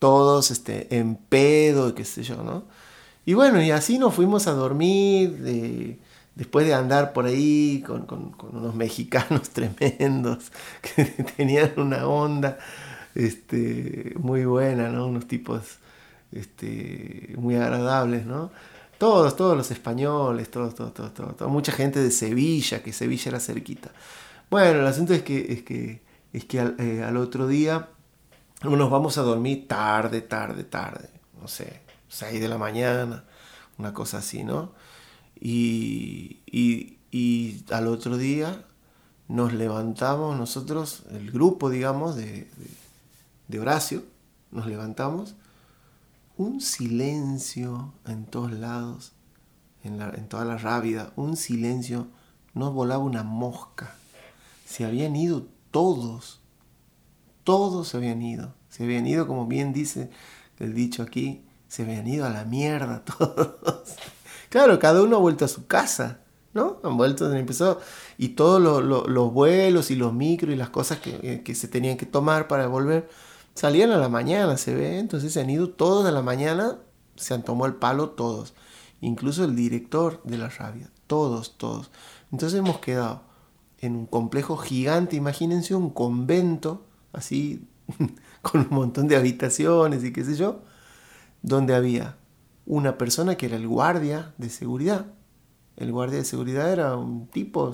todos 0.04 0.50
este, 0.50 0.98
en 0.98 1.16
pedo, 1.16 1.94
qué 1.94 2.04
sé 2.04 2.22
yo, 2.22 2.42
¿no? 2.42 2.64
Y 3.24 3.32
bueno, 3.32 3.62
y 3.62 3.70
así 3.70 3.98
nos 3.98 4.14
fuimos 4.14 4.46
a 4.46 4.52
dormir, 4.52 5.98
después 6.34 6.66
de 6.66 6.74
andar 6.74 7.14
por 7.14 7.24
ahí 7.24 7.82
con, 7.86 8.06
unos 8.52 8.74
mexicanos 8.74 9.48
tremendos 9.54 10.52
que 10.82 11.04
tenían 11.36 11.72
una 11.78 12.06
onda 12.06 12.58
este, 13.14 14.14
muy 14.16 14.44
buena, 14.44 14.88
¿no? 14.88 15.06
Unos 15.06 15.26
tipos 15.26 15.78
este, 16.32 17.34
muy 17.36 17.56
agradables, 17.56 18.26
¿no? 18.26 18.50
Todos, 18.98 19.36
todos 19.36 19.56
los 19.56 19.70
españoles, 19.70 20.50
todos, 20.50 20.74
todos, 20.74 20.94
todos, 20.94 21.12
todos, 21.14 21.50
mucha 21.50 21.72
gente 21.72 22.00
de 22.00 22.10
Sevilla, 22.10 22.82
que 22.82 22.92
Sevilla 22.92 23.30
era 23.30 23.40
cerquita. 23.40 23.90
Bueno, 24.50 24.80
el 24.80 24.86
asunto 24.86 25.14
es 25.14 25.22
que, 25.22 25.52
es 25.52 25.62
que, 25.62 26.02
es 26.32 26.44
que 26.44 26.60
al 26.60 26.76
eh, 26.78 27.18
otro 27.18 27.46
día 27.46 27.88
nos 28.62 28.90
vamos 28.90 29.18
a 29.18 29.22
dormir 29.22 29.66
tarde, 29.68 30.20
tarde, 30.22 30.64
tarde, 30.64 31.08
no 31.40 31.48
sé, 31.48 31.80
6 32.08 32.40
de 32.40 32.48
la 32.48 32.58
mañana, 32.58 33.24
una 33.78 33.92
cosa 33.92 34.18
así, 34.18 34.44
¿no? 34.44 34.72
Y, 35.40 36.40
al 37.70 37.86
otro 37.88 38.16
día 38.16 38.64
nos 39.28 39.52
levantamos 39.52 40.36
nosotros, 40.36 41.04
el 41.10 41.30
grupo, 41.30 41.70
digamos, 41.70 42.16
de, 42.16 42.48
Horacio, 43.60 44.04
nos 44.50 44.66
levantamos, 44.66 45.36
un 46.36 46.60
silencio 46.60 47.92
en 48.06 48.26
todos 48.26 48.52
lados, 48.52 49.12
en, 49.82 50.00
en 50.00 50.28
toda 50.28 50.44
la 50.44 50.56
rábida, 50.56 51.12
un 51.16 51.36
silencio, 51.36 52.08
no 52.54 52.72
volaba 52.72 53.02
una 53.02 53.22
mosca, 53.22 53.94
se 54.64 54.84
habían 54.84 55.16
ido 55.16 55.46
todos 55.70 56.40
todos 57.44 57.88
se 57.88 57.98
habían 57.98 58.22
ido. 58.22 58.54
Se 58.70 58.84
habían 58.84 59.06
ido, 59.06 59.28
como 59.28 59.46
bien 59.46 59.72
dice 59.72 60.10
el 60.58 60.74
dicho 60.74 61.02
aquí, 61.02 61.44
se 61.68 61.82
habían 61.82 62.06
ido 62.08 62.26
a 62.26 62.30
la 62.30 62.44
mierda 62.44 63.04
todos. 63.18 63.94
claro, 64.48 64.78
cada 64.78 65.02
uno 65.02 65.16
ha 65.16 65.20
vuelto 65.20 65.44
a 65.44 65.48
su 65.48 65.66
casa, 65.66 66.20
¿no? 66.54 66.80
Han 66.82 66.96
vuelto, 66.96 67.32
empezó, 67.32 67.80
y 68.18 68.30
todos 68.30 68.60
los 68.82 69.32
vuelos 69.32 69.90
y 69.90 69.96
los 69.96 70.12
micros 70.12 70.52
y 70.54 70.56
las 70.56 70.70
cosas 70.70 70.98
que, 70.98 71.42
que, 71.44 71.54
se 71.54 71.68
tenían 71.68 71.96
que 71.96 72.06
tomar 72.06 72.48
para 72.48 72.66
volver, 72.66 73.08
salían 73.54 73.90
a 73.90 73.96
la 73.96 74.08
mañana, 74.08 74.56
se 74.56 74.74
ve, 74.74 74.98
entonces 74.98 75.32
se 75.32 75.40
han 75.40 75.50
ido 75.50 75.70
todos 75.70 76.06
a 76.06 76.10
la 76.10 76.22
mañana, 76.22 76.78
se 77.16 77.34
han 77.34 77.42
tomado 77.42 77.66
el 77.66 77.76
palo 77.76 78.10
todos, 78.10 78.54
incluso 79.00 79.44
el 79.44 79.56
director 79.56 80.22
de 80.24 80.38
la 80.38 80.48
rabia, 80.48 80.90
todos, 81.06 81.56
todos. 81.56 81.90
Entonces 82.32 82.58
hemos 82.58 82.78
quedado 82.78 83.22
en 83.78 83.96
un 83.96 84.06
complejo 84.06 84.56
gigante, 84.56 85.16
imagínense 85.16 85.74
un 85.74 85.90
convento, 85.90 86.84
así 87.12 87.66
con 88.42 88.62
un 88.62 88.70
montón 88.70 89.08
de 89.08 89.16
habitaciones 89.16 90.04
y 90.04 90.12
qué 90.12 90.24
sé 90.24 90.36
yo, 90.36 90.62
donde 91.42 91.74
había 91.74 92.16
una 92.66 92.98
persona 92.98 93.36
que 93.36 93.46
era 93.46 93.56
el 93.56 93.68
guardia 93.68 94.34
de 94.38 94.50
seguridad. 94.50 95.06
El 95.76 95.92
guardia 95.92 96.18
de 96.18 96.24
seguridad 96.24 96.72
era 96.72 96.96
un 96.96 97.26
tipo, 97.26 97.72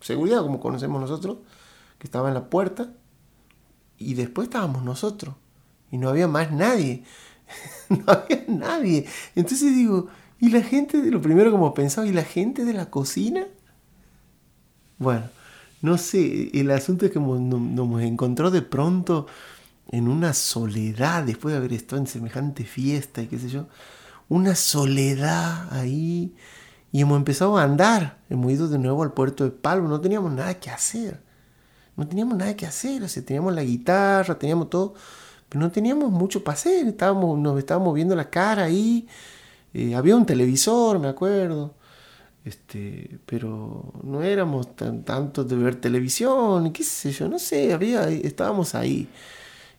seguridad 0.00 0.42
como 0.42 0.60
conocemos 0.60 1.00
nosotros, 1.00 1.38
que 1.98 2.06
estaba 2.06 2.28
en 2.28 2.34
la 2.34 2.48
puerta 2.48 2.94
y 4.00 4.14
después 4.14 4.48
estábamos 4.48 4.82
nosotros 4.82 5.36
y 5.92 5.98
no 5.98 6.08
había 6.08 6.26
más 6.26 6.50
nadie. 6.50 7.04
no 7.88 8.04
había 8.06 8.44
nadie. 8.48 9.06
Entonces 9.36 9.74
digo, 9.74 10.08
¿y 10.40 10.50
la 10.50 10.62
gente 10.62 11.02
de 11.02 11.10
lo 11.10 11.20
primero 11.20 11.52
como 11.52 11.74
pensaba? 11.74 12.06
¿Y 12.06 12.12
la 12.12 12.24
gente 12.24 12.64
de 12.64 12.72
la 12.72 12.90
cocina? 12.90 13.46
Bueno, 14.98 15.28
no 15.82 15.98
sé, 15.98 16.50
el 16.58 16.70
asunto 16.70 17.06
es 17.06 17.12
que 17.12 17.20
nos, 17.20 17.40
nos 17.40 18.02
encontró 18.02 18.50
de 18.50 18.62
pronto 18.62 19.26
en 19.90 20.08
una 20.08 20.32
soledad, 20.32 21.24
después 21.24 21.52
de 21.52 21.58
haber 21.58 21.72
estado 21.72 22.00
en 22.00 22.06
semejante 22.06 22.64
fiesta 22.64 23.22
y 23.22 23.26
qué 23.26 23.38
sé 23.38 23.48
yo, 23.48 23.66
una 24.28 24.54
soledad 24.54 25.72
ahí. 25.72 26.34
Y 26.92 27.02
hemos 27.02 27.18
empezado 27.18 27.56
a 27.56 27.62
andar, 27.62 28.18
hemos 28.30 28.50
ido 28.50 28.68
de 28.68 28.78
nuevo 28.78 29.02
al 29.02 29.12
puerto 29.12 29.44
de 29.44 29.50
Palma, 29.50 29.88
no 29.88 30.00
teníamos 30.00 30.32
nada 30.32 30.58
que 30.58 30.70
hacer. 30.70 31.22
No 32.00 32.08
teníamos 32.08 32.36
nada 32.38 32.56
que 32.56 32.66
hacer, 32.66 33.02
o 33.02 33.08
sea, 33.08 33.24
teníamos 33.24 33.54
la 33.54 33.62
guitarra, 33.62 34.38
teníamos 34.38 34.70
todo, 34.70 34.94
pero 35.48 35.60
no 35.60 35.70
teníamos 35.70 36.10
mucho 36.10 36.42
para 36.44 36.54
hacer, 36.54 36.86
estábamos, 36.88 37.38
nos 37.38 37.58
estábamos 37.58 37.94
viendo 37.94 38.16
la 38.16 38.30
cara 38.30 38.64
ahí. 38.64 39.06
Eh, 39.74 39.94
había 39.94 40.16
un 40.16 40.26
televisor, 40.26 40.98
me 40.98 41.08
acuerdo. 41.08 41.74
Este, 42.44 43.18
pero 43.26 43.92
no 44.02 44.22
éramos 44.22 44.74
tan 44.76 45.04
tantos 45.04 45.48
de 45.48 45.56
ver 45.56 45.76
televisión, 45.76 46.72
qué 46.72 46.82
sé 46.84 47.12
yo, 47.12 47.28
no 47.28 47.38
sé, 47.38 47.72
había, 47.72 48.08
estábamos 48.08 48.74
ahí. 48.74 49.08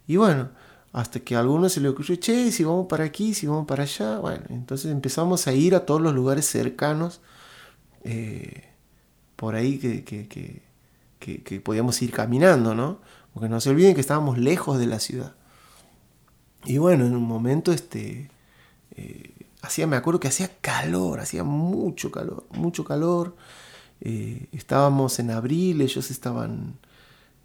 Y 0.07 0.17
bueno, 0.17 0.49
hasta 0.93 1.21
que 1.21 1.35
a 1.35 1.39
algunos 1.39 1.73
se 1.73 1.81
le 1.81 1.89
ocurrió, 1.89 2.17
che, 2.17 2.51
si 2.51 2.63
vamos 2.63 2.87
para 2.87 3.05
aquí, 3.05 3.33
si 3.33 3.47
vamos 3.47 3.65
para 3.67 3.83
allá, 3.83 4.19
bueno, 4.19 4.43
entonces 4.49 4.91
empezamos 4.91 5.47
a 5.47 5.53
ir 5.53 5.75
a 5.75 5.85
todos 5.85 6.01
los 6.01 6.13
lugares 6.13 6.45
cercanos, 6.45 7.21
eh, 8.03 8.69
por 9.35 9.55
ahí 9.55 9.79
que, 9.79 10.70
que, 11.21 11.61
podíamos 11.61 12.01
ir 12.01 12.11
caminando, 12.11 12.75
¿no? 12.75 12.99
Porque 13.33 13.47
no 13.47 13.61
se 13.61 13.69
olviden 13.69 13.95
que 13.95 14.01
estábamos 14.01 14.37
lejos 14.37 14.79
de 14.79 14.87
la 14.87 14.99
ciudad. 14.99 15.35
Y 16.65 16.77
bueno, 16.77 17.05
en 17.05 17.15
un 17.15 17.23
momento, 17.23 17.71
este, 17.71 18.29
eh, 18.95 19.33
hacía, 19.61 19.87
me 19.87 19.95
acuerdo 19.95 20.19
que 20.19 20.27
hacía 20.27 20.49
calor, 20.59 21.19
hacía 21.19 21.43
mucho 21.43 22.11
calor, 22.11 22.45
mucho 22.51 22.83
calor. 22.83 23.35
Eh, 24.01 24.47
estábamos 24.51 25.19
en 25.19 25.31
abril, 25.31 25.81
ellos 25.81 26.11
estaban 26.11 26.79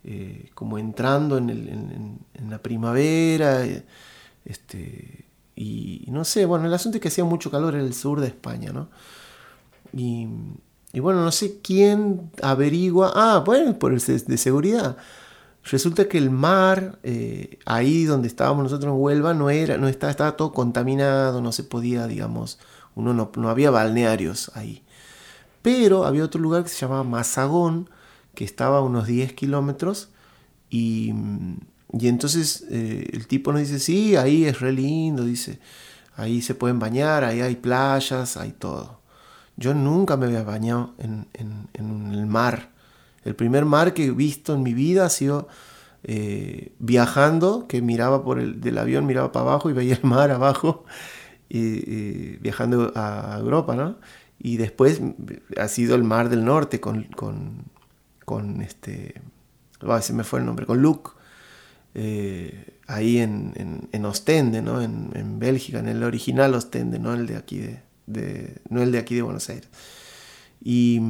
eh, 0.05 0.51
como 0.55 0.79
entrando 0.79 1.39
en, 1.39 2.19
la 2.49 2.59
primavera. 2.59 3.65
Este, 4.45 5.27
y, 5.55 6.05
no 6.09 6.25
sé, 6.25 6.47
bueno, 6.47 6.67
el 6.67 6.75
asunto 6.75 6.97
es 6.97 7.03
que 7.03 7.09
hacía 7.09 7.25
mucho 7.25 7.51
calor 7.51 7.75
en 7.75 7.83
el 7.83 7.95
sur 7.95 8.21
de 8.21 8.29
España, 8.29 8.73
¿no? 8.73 8.89
Y, 9.93 10.27
y 10.97 11.01
bueno, 11.01 11.23
no 11.23 11.31
sé 11.31 11.61
quién 11.63 12.31
averigua. 12.41 13.13
Ah, 13.15 13.43
bueno, 13.45 13.79
por 13.79 13.93
el 13.93 14.01
de 14.01 14.39
seguridad. 14.39 14.97
Resulta 15.63 16.09
que 16.09 16.17
el 16.17 16.31
mar, 16.31 16.99
eh, 17.03 17.59
ahí 17.67 18.07
donde 18.07 18.29
estábamos 18.29 18.63
nosotros 18.63 18.95
en 18.95 18.99
Huelva, 19.03 19.35
no 19.35 19.51
era, 19.51 19.77
no 19.77 19.89
estaba, 19.89 20.11
estaba 20.11 20.39
todo 20.39 20.55
contaminado, 20.55 21.43
no 21.43 21.53
se 21.53 21.65
podía, 21.65 22.07
digamos, 22.07 22.59
uno 22.95 23.13
no, 23.13 23.31
no 23.37 23.51
había 23.51 23.71
balnearios 23.71 24.51
ahí. 24.55 24.85
Pero 25.61 26.07
había 26.07 26.25
otro 26.25 26.41
lugar 26.41 26.63
que 26.63 26.71
se 26.71 26.79
llamaba 26.79 27.05
Mazagón, 27.05 27.91
que 28.35 28.45
estaba 28.47 28.79
a 28.79 28.81
unos 28.81 29.07
10 29.07 29.35
kilómetros, 29.35 30.09
y, 30.71 31.13
y 31.93 32.09
entonces 32.09 32.65
eh, 32.71 33.07
el 33.13 33.27
tipo 33.27 33.53
nos 33.53 33.61
dice, 33.61 33.81
sí, 33.81 34.17
ahí 34.17 34.47
es 34.47 34.61
re 34.61 34.73
lindo, 34.73 35.27
dice, 35.27 35.59
ahí 36.17 36.41
se 36.41 36.55
pueden 36.55 36.79
bañar, 36.79 37.23
ahí 37.23 37.43
hay 37.43 37.57
playas, 37.57 38.39
hay 38.39 38.53
todo. 38.53 39.05
Yo 39.57 39.75
nunca 39.75 40.17
me 40.17 40.27
había 40.27 40.43
bañado 40.43 40.95
en, 40.99 41.27
el 41.73 42.27
mar 42.27 42.71
El 43.25 43.35
primer 43.35 43.65
mar 43.65 43.95
que 43.95 44.07
he 44.07 44.11
visto 44.11 44.55
en 44.55 44.63
mi 44.63 44.75
vida 44.75 45.07
ha 45.07 45.11
sido 45.11 45.49
viajando, 46.79 47.67
que 47.67 47.83
miraba 47.83 48.23
por 48.23 48.39
el 48.39 48.61
del 48.61 48.79
avión, 48.79 49.07
miraba 49.07 49.33
para 49.33 49.47
abajo 49.47 49.71
y 49.71 49.73
veía 49.73 49.95
el 49.97 50.05
mar 50.05 50.31
abajo, 50.31 50.85
y, 51.49 52.37
viajando 52.37 52.93
a 52.95 53.37
Europa, 53.41 53.75
¿no? 53.75 53.97
Y 54.39 54.57
después 54.59 55.01
ha 55.59 55.69
sido 55.69 55.95
el 55.95 56.05
Mar 56.05 56.29
del 56.29 56.45
Norte 56.45 56.81
con, 56.81 57.05
con, 57.05 57.65
con 58.25 58.61
este, 58.61 59.21
oh, 59.83 60.01
se 60.01 60.13
me 60.13 60.25
fue 60.25 60.41
el 60.41 60.47
nombre, 60.47 60.67
con 60.67 60.83
Luke, 60.83 61.13
eh, 61.95 62.79
ahí 62.87 63.19
en, 63.19 63.89
en, 63.91 64.05
Ostende, 64.05 64.61
¿no? 64.61 64.83
En, 64.83 65.11
en, 65.15 65.39
Bélgica, 65.39 65.79
en 65.79 65.89
el 65.89 66.03
original 66.03 66.55
Ostende, 66.55 66.99
no 66.99 67.15
el 67.15 67.27
de 67.27 67.37
aquí 67.37 67.59
de, 67.59 67.81
no 68.07 68.83
el 68.83 68.93
de 68.93 68.99
aquí 68.99 69.15
de 69.15 69.23
Buenos 69.23 69.49
Aires. 69.49 69.69
Y, 70.63 71.01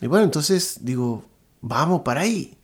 y, 0.00 0.06
bueno, 0.06 0.24
entonces 0.24 0.78
digo, 0.82 1.24
vamos 1.60 2.02
para 2.02 2.22
ahí. 2.22 2.56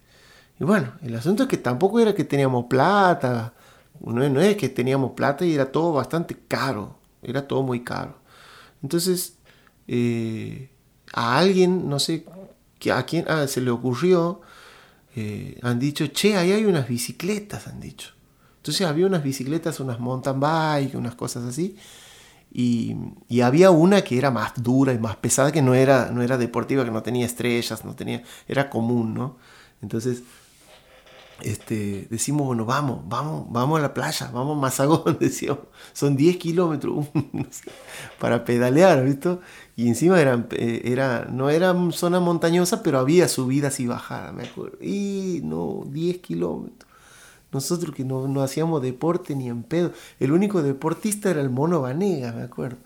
Y 0.61 0.65
bueno, 0.65 0.93
el 1.03 1.15
asunto 1.15 1.45
es 1.45 1.49
que 1.49 1.59
tampoco 1.59 2.01
era 2.01 2.15
que 2.15 2.25
teníamos 2.25 2.67
plata, 2.67 3.55
no, 4.01 4.29
no 4.29 4.41
es 4.41 4.57
que 4.57 4.69
teníamos 4.69 5.13
plata 5.13 5.45
y 5.45 5.55
era 5.55 5.71
todo 5.71 5.93
bastante 5.93 6.37
caro, 6.49 6.99
era 7.23 7.47
todo 7.47 7.63
muy 7.63 7.85
caro. 7.85 8.17
Entonces 8.83 9.35
eh, 9.87 10.71
a 11.13 11.39
alguien, 11.39 11.89
no 11.89 11.99
sé 11.99 12.25
a 12.93 13.03
quién 13.05 13.25
ah, 13.29 13.47
se 13.47 13.61
le 13.61 13.71
ocurrió, 13.71 14.41
eh, 15.17 15.59
han 15.63 15.79
dicho, 15.79 16.07
che, 16.09 16.37
ahí 16.37 16.53
hay 16.53 16.65
unas 16.65 16.89
bicicletas, 16.89 17.67
han 17.67 17.81
dicho. 17.81 18.11
Entonces 18.59 18.87
había 18.87 19.07
unas 19.07 19.23
bicicletas, 19.23 19.81
unas 19.81 19.99
mountain 19.99 20.39
bike, 20.39 20.95
unas 20.95 21.15
cosas 21.15 21.45
así. 21.45 21.77
Y, 22.53 22.97
había 23.43 23.71
una 23.71 24.03
que 24.03 24.19
era 24.19 24.31
más 24.31 24.53
dura 24.57 24.93
y 24.93 24.99
más 24.99 25.17
pesada, 25.17 25.53
que 25.53 25.63
no 25.63 25.75
era, 25.75 26.11
no 26.11 26.23
era 26.23 26.39
deportiva, 26.39 26.85
que 26.85 26.91
no 26.91 27.03
tenía 27.03 27.27
estrellas, 27.27 27.85
no 27.85 27.95
tenía, 27.95 28.23
era 28.47 28.71
común, 28.71 29.15
¿no? 29.15 29.37
Entonces 29.83 30.23
este, 31.43 32.09
decimos, 32.11 32.47
bueno, 32.47 32.65
vamos, 32.65 33.01
vamos, 33.07 33.47
vamos 33.51 33.79
a 33.79 33.83
la 33.83 33.95
playa, 33.95 34.31
vamos 34.33 34.57
a 34.57 34.61
Mazagón, 34.61 35.19
decíamos, 35.21 35.65
son 35.93 36.17
10 36.17 36.37
kilómetros 36.37 37.07
para 38.19 38.45
pedalear, 38.45 39.05
¿visto? 39.05 39.41
Y 39.77 39.87
encima 39.89 40.21
eran, 40.21 40.49
eh, 40.51 40.83
era, 40.85 41.27
no 41.31 41.51
era 41.51 41.75
zona 41.93 42.19
montañosa, 42.19 42.83
pero 42.83 42.99
había 42.99 43.29
subidas 43.29 43.79
y 43.79 43.87
bajadas, 43.87 44.35
me 44.35 44.45
acuerdo. 44.45 44.79
Y 44.81 45.41
no, 45.45 45.85
10 45.87 46.19
kilómetros. 46.19 46.88
Nosotros 47.53 47.95
que 47.95 48.05
no, 48.05 48.29
no 48.29 48.43
hacíamos 48.43 48.83
deporte 48.83 49.35
ni 49.35 49.49
en 49.49 49.63
pedo. 49.63 49.93
El 50.21 50.33
único 50.33 50.63
deportista 50.63 51.31
era 51.31 51.41
el 51.41 51.51
mono 51.51 51.81
Vanega, 51.81 52.33
me 52.33 52.43
acuerdo. 52.43 52.79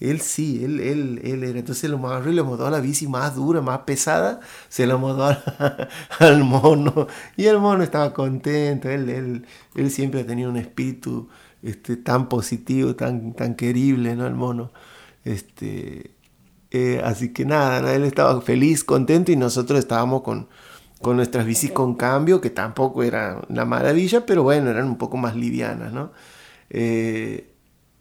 Él 0.00 0.20
sí, 0.20 0.64
él, 0.64 0.80
él, 0.80 1.20
él 1.24 1.44
era. 1.44 1.58
Entonces 1.58 1.88
lo 1.90 2.04
agarró 2.06 2.30
y 2.30 2.34
le 2.34 2.42
mandó 2.42 2.66
a 2.66 2.70
la 2.70 2.80
bici 2.80 3.06
más 3.06 3.34
dura, 3.34 3.60
más 3.60 3.80
pesada, 3.80 4.40
se 4.68 4.86
lo 4.86 4.98
mandó 4.98 5.36
al 6.18 6.44
mono. 6.44 7.06
Y 7.36 7.46
el 7.46 7.58
mono 7.58 7.82
estaba 7.82 8.12
contento, 8.12 8.88
él, 8.88 9.08
él, 9.08 9.46
él 9.74 9.90
siempre 9.90 10.20
ha 10.20 10.26
tenido 10.26 10.50
un 10.50 10.56
espíritu 10.56 11.28
este, 11.62 11.96
tan 11.96 12.28
positivo, 12.28 12.94
tan, 12.94 13.32
tan 13.34 13.54
querible, 13.54 14.14
¿no? 14.16 14.26
El 14.26 14.34
mono. 14.34 14.72
Este, 15.24 16.14
eh, 16.70 17.00
así 17.04 17.32
que 17.32 17.44
nada, 17.44 17.94
él 17.94 18.04
estaba 18.04 18.40
feliz, 18.42 18.84
contento 18.84 19.32
y 19.32 19.36
nosotros 19.36 19.78
estábamos 19.78 20.22
con, 20.22 20.48
con 21.04 21.16
nuestras 21.16 21.44
bicis 21.44 21.70
con 21.70 21.96
cambio, 21.96 22.40
que 22.40 22.48
tampoco 22.48 23.02
era 23.02 23.42
una 23.50 23.66
maravilla, 23.66 24.24
pero 24.24 24.42
bueno, 24.42 24.70
eran 24.70 24.86
un 24.86 24.96
poco 24.96 25.18
más 25.18 25.36
livianas, 25.36 25.92
¿no? 25.92 26.12
Eh, 26.70 27.52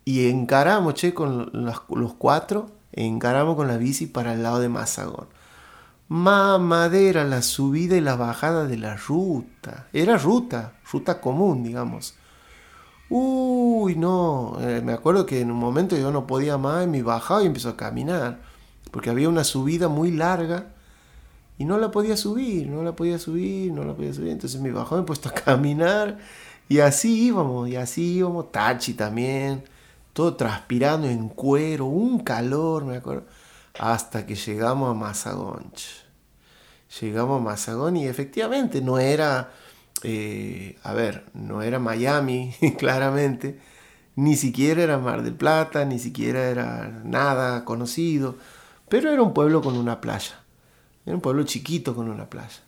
y 0.05 0.29
encaramos, 0.29 0.93
che, 0.93 1.13
con 1.13 1.49
los, 1.51 2.13
cuatro, 2.17 2.71
encaramos 2.93 3.57
con 3.57 3.67
la 3.67 3.75
bici 3.75 4.05
para 4.05 4.33
el 4.33 4.41
lado 4.41 4.61
de 4.61 4.69
Mazagón. 4.69 5.27
Mamadera, 6.07 7.25
la 7.25 7.41
subida 7.41 7.97
y 7.97 8.01
la 8.01 8.15
bajada 8.15 8.67
de 8.67 8.77
la 8.77 8.95
ruta. 8.95 9.87
Era 9.91 10.17
ruta, 10.17 10.75
ruta 10.89 11.19
común, 11.19 11.61
digamos. 11.61 12.15
Uy, 13.09 13.97
no, 13.97 14.57
eh, 14.61 14.81
me 14.81 14.93
acuerdo 14.93 15.25
que 15.25 15.41
en 15.41 15.51
un 15.51 15.57
momento 15.57 15.97
yo 15.97 16.09
no 16.11 16.25
podía 16.25 16.57
más 16.57 16.85
y 16.85 16.87
me 16.87 17.03
bajaba 17.03 17.43
y 17.43 17.47
empezó 17.47 17.69
a 17.69 17.77
caminar. 17.77 18.39
Porque 18.91 19.09
había 19.09 19.27
una 19.27 19.43
subida 19.43 19.89
muy 19.89 20.11
larga 20.11 20.72
y 21.57 21.65
no 21.65 21.77
la 21.77 21.91
podía 21.91 22.17
subir, 22.17 22.67
no 22.67 22.83
la 22.83 22.95
podía 22.95 23.19
subir, 23.19 23.71
no 23.71 23.83
la 23.83 23.93
podía 23.93 24.13
subir. 24.13 24.31
Entonces 24.31 24.59
me 24.61 24.71
bajaba, 24.71 24.97
me 24.97 25.03
he 25.03 25.07
puesto 25.07 25.29
a 25.29 25.33
caminar 25.33 26.17
y 26.69 26.79
así 26.79 27.25
íbamos, 27.25 27.69
y 27.69 27.75
así 27.75 28.15
íbamos. 28.15 28.51
Tachi 28.51 28.93
también 28.93 29.63
todo 30.13 30.35
transpirando 30.35 31.07
en 31.09 31.27
cuero, 31.27 31.85
un 31.85 32.19
calor, 32.19 32.85
me 32.85 32.97
acuerdo, 32.97 33.25
hasta 33.79 34.25
que 34.25 34.35
llegamos 34.35 34.91
a 34.91 34.93
Mazagón. 34.93 35.71
Llegamos 37.01 37.41
a 37.41 37.43
Mazagón 37.43 37.97
y 37.97 38.07
efectivamente 38.07 38.81
no 38.81 38.99
era, 38.99 39.51
eh, 40.03 40.77
a 40.83 40.93
ver, 40.93 41.25
no 41.33 41.63
era 41.63 41.79
Miami, 41.79 42.53
claramente, 42.77 43.59
ni 44.15 44.35
siquiera 44.35 44.83
era 44.83 44.99
Mar 44.99 45.23
del 45.23 45.33
Plata, 45.33 45.83
ni 45.85 45.97
siquiera 45.97 46.47
era 46.47 47.01
nada 47.03 47.65
conocido, 47.65 48.37
pero 48.89 49.11
era 49.11 49.23
un 49.23 49.33
pueblo 49.33 49.63
con 49.63 49.75
una 49.75 49.99
playa, 49.99 50.42
era 51.05 51.15
un 51.15 51.21
pueblo 51.21 51.43
chiquito 51.43 51.95
con 51.95 52.09
una 52.09 52.29
playa. 52.29 52.61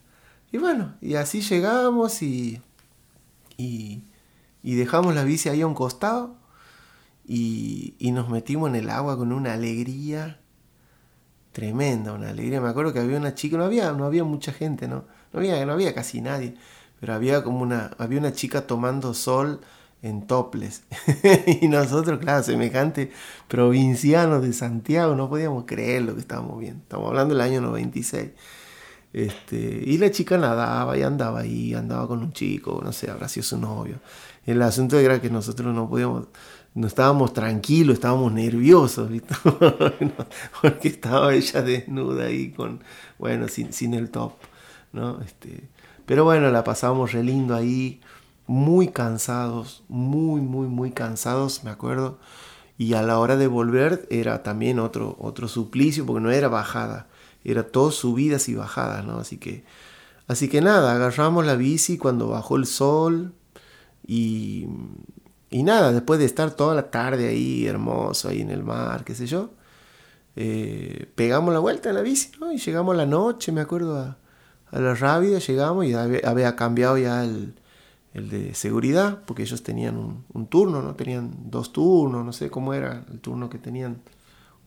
Y 0.52 0.58
bueno, 0.58 0.96
y 1.02 1.16
así 1.16 1.42
llegamos 1.42 2.22
y, 2.22 2.62
y, 3.58 4.04
y 4.64 4.76
dejamos 4.76 5.16
la 5.16 5.24
bici 5.24 5.50
ahí 5.50 5.62
a 5.62 5.68
un 5.68 5.74
costado 5.74 6.36
y, 7.28 8.12
nos 8.12 8.30
metimos 8.30 8.70
en 8.70 8.76
el 8.76 8.90
agua 8.90 9.18
con 9.18 9.32
una 9.32 9.54
alegría 9.54 10.40
tremenda, 11.52 12.14
una 12.14 12.30
alegría. 12.30 12.62
Me 12.62 12.70
acuerdo 12.70 12.94
que 12.94 13.00
había 13.00 13.18
una 13.18 13.36
chica, 13.36 13.58
no 13.58 13.64
había, 13.64 13.92
no 13.94 14.06
había 14.06 14.24
mucha 14.24 14.52
gente, 14.52 14.88
¿no? 14.88 15.06
No 15.34 15.40
había, 15.40 15.66
no 15.66 15.74
había 15.74 15.94
casi 15.94 16.22
nadie, 16.22 16.56
pero 17.00 17.14
había 17.14 17.44
como 17.44 17.62
una, 17.62 17.92
había 17.98 18.20
una 18.20 18.34
chica 18.34 18.68
tomando 18.68 19.14
sol 19.14 19.62
en 20.06 20.28
toples. 20.28 20.84
y 21.62 21.68
nosotros, 21.68 22.20
claro, 22.20 22.44
semejante 22.44 23.12
provincianos 23.48 24.44
de 24.44 24.54
Santiago, 24.54 25.16
no 25.16 25.30
podíamos 25.30 25.66
creer 25.66 26.04
lo 26.04 26.14
que 26.14 26.22
estábamos 26.22 26.60
viendo. 26.60 26.84
Estamos 26.84 27.10
hablando 27.10 27.34
del 27.34 27.42
año 27.42 27.60
96. 27.62 28.30
Este, 29.12 29.82
y 29.86 29.98
la 29.98 30.12
chica 30.12 30.38
nadaba 30.38 30.96
y 30.98 31.02
andaba 31.02 31.40
ahí, 31.40 31.74
andaba 31.74 32.08
con 32.08 32.20
un 32.20 32.34
chico, 32.34 32.82
no 32.84 32.92
sé, 32.92 33.10
habrá 33.10 33.28
sido 33.28 33.44
su 33.46 33.58
novio. 33.58 34.00
El 34.46 34.62
asunto 34.62 35.00
era 35.00 35.20
que 35.20 35.30
nosotros 35.30 35.74
no 35.74 35.90
podíamos, 35.90 36.28
no 36.76 36.86
estábamos 36.86 37.34
tranquilos, 37.34 37.96
estábamos 37.96 38.32
nerviosos, 38.32 39.10
porque 40.62 40.88
estaba 40.90 41.34
ella 41.34 41.62
desnuda 41.62 42.26
ahí 42.26 42.52
con, 42.52 42.84
bueno, 43.18 43.48
sin, 43.48 43.74
sin 43.74 43.96
el 43.96 44.12
top, 44.12 44.34
¿no? 44.92 45.22
Este, 45.22 45.70
pero 46.06 46.26
bueno, 46.26 46.52
la 46.52 46.64
pasábamos 46.64 47.14
re 47.14 47.24
lindo 47.24 47.56
ahí, 47.56 48.02
muy 48.48 48.90
cansados, 48.90 49.84
muy, 49.88 50.42
muy, 50.42 50.68
muy 50.68 50.92
cansados, 50.92 51.64
me 51.64 51.72
acuerdo. 51.72 52.20
Y 52.78 52.94
a 52.94 53.02
la 53.02 53.20
hora 53.20 53.38
de 53.38 53.48
volver 53.48 54.08
era 54.10 54.44
también 54.44 54.80
otro, 54.80 55.16
otro 55.20 55.48
suplicio, 55.48 56.06
porque 56.06 56.22
no 56.22 56.32
era 56.32 56.50
bajada, 56.50 57.08
era 57.44 57.64
todo 57.64 57.92
subidas 57.92 58.50
y 58.50 58.56
bajadas, 58.56 59.06
¿no? 59.06 59.18
Así 59.18 59.38
que, 59.38 59.64
así 60.28 60.50
que 60.50 60.62
nada, 60.62 60.94
agarramos 60.94 61.46
la 61.46 61.56
bici 61.56 61.98
cuando 61.98 62.28
bajó 62.28 62.58
el 62.58 62.66
sol 62.66 63.34
y 64.06 64.68
y 65.56 65.64
nada, 65.64 65.94
después 65.94 66.20
de 66.20 66.26
estar 66.26 66.52
toda 66.52 66.76
la 66.76 66.92
tarde 66.92 67.30
ahí 67.30 67.66
hermoso, 67.66 68.28
ahí 68.28 68.42
en 68.42 68.50
el 68.50 68.62
mar, 68.62 69.06
qué 69.06 69.16
sé 69.16 69.26
yo, 69.26 69.52
eh, 70.36 71.10
pegamos 71.16 71.54
la 71.54 71.60
vuelta 71.60 71.88
en 71.88 71.96
la 71.96 72.02
bici. 72.02 72.32
Y 72.54 72.58
llegamos 72.58 72.94
a 72.94 72.98
la 72.98 73.06
noche, 73.06 73.54
me 73.54 73.62
acuerdo, 73.62 73.98
a, 73.98 74.18
la 74.78 74.96
Rábida, 74.96 75.40
llegamos 75.40 75.86
y 75.86 75.94
había, 75.94 76.56
cambiado 76.58 76.98
ya 76.98 77.24
el, 77.24 77.56
de 78.24 78.54
seguridad, 78.54 79.24
porque 79.26 79.44
ellos 79.44 79.64
tenían 79.64 79.98
un, 79.98 80.48
turno, 80.48 80.82
¿no? 80.82 80.96
Tenían 80.96 81.32
dos 81.50 81.74
turnos, 81.74 82.26
no 82.26 82.34
sé 82.34 82.50
cómo 82.50 82.74
era 82.74 83.04
el 83.12 83.20
turno 83.20 83.50
que 83.50 83.58
tenían. 83.58 84.02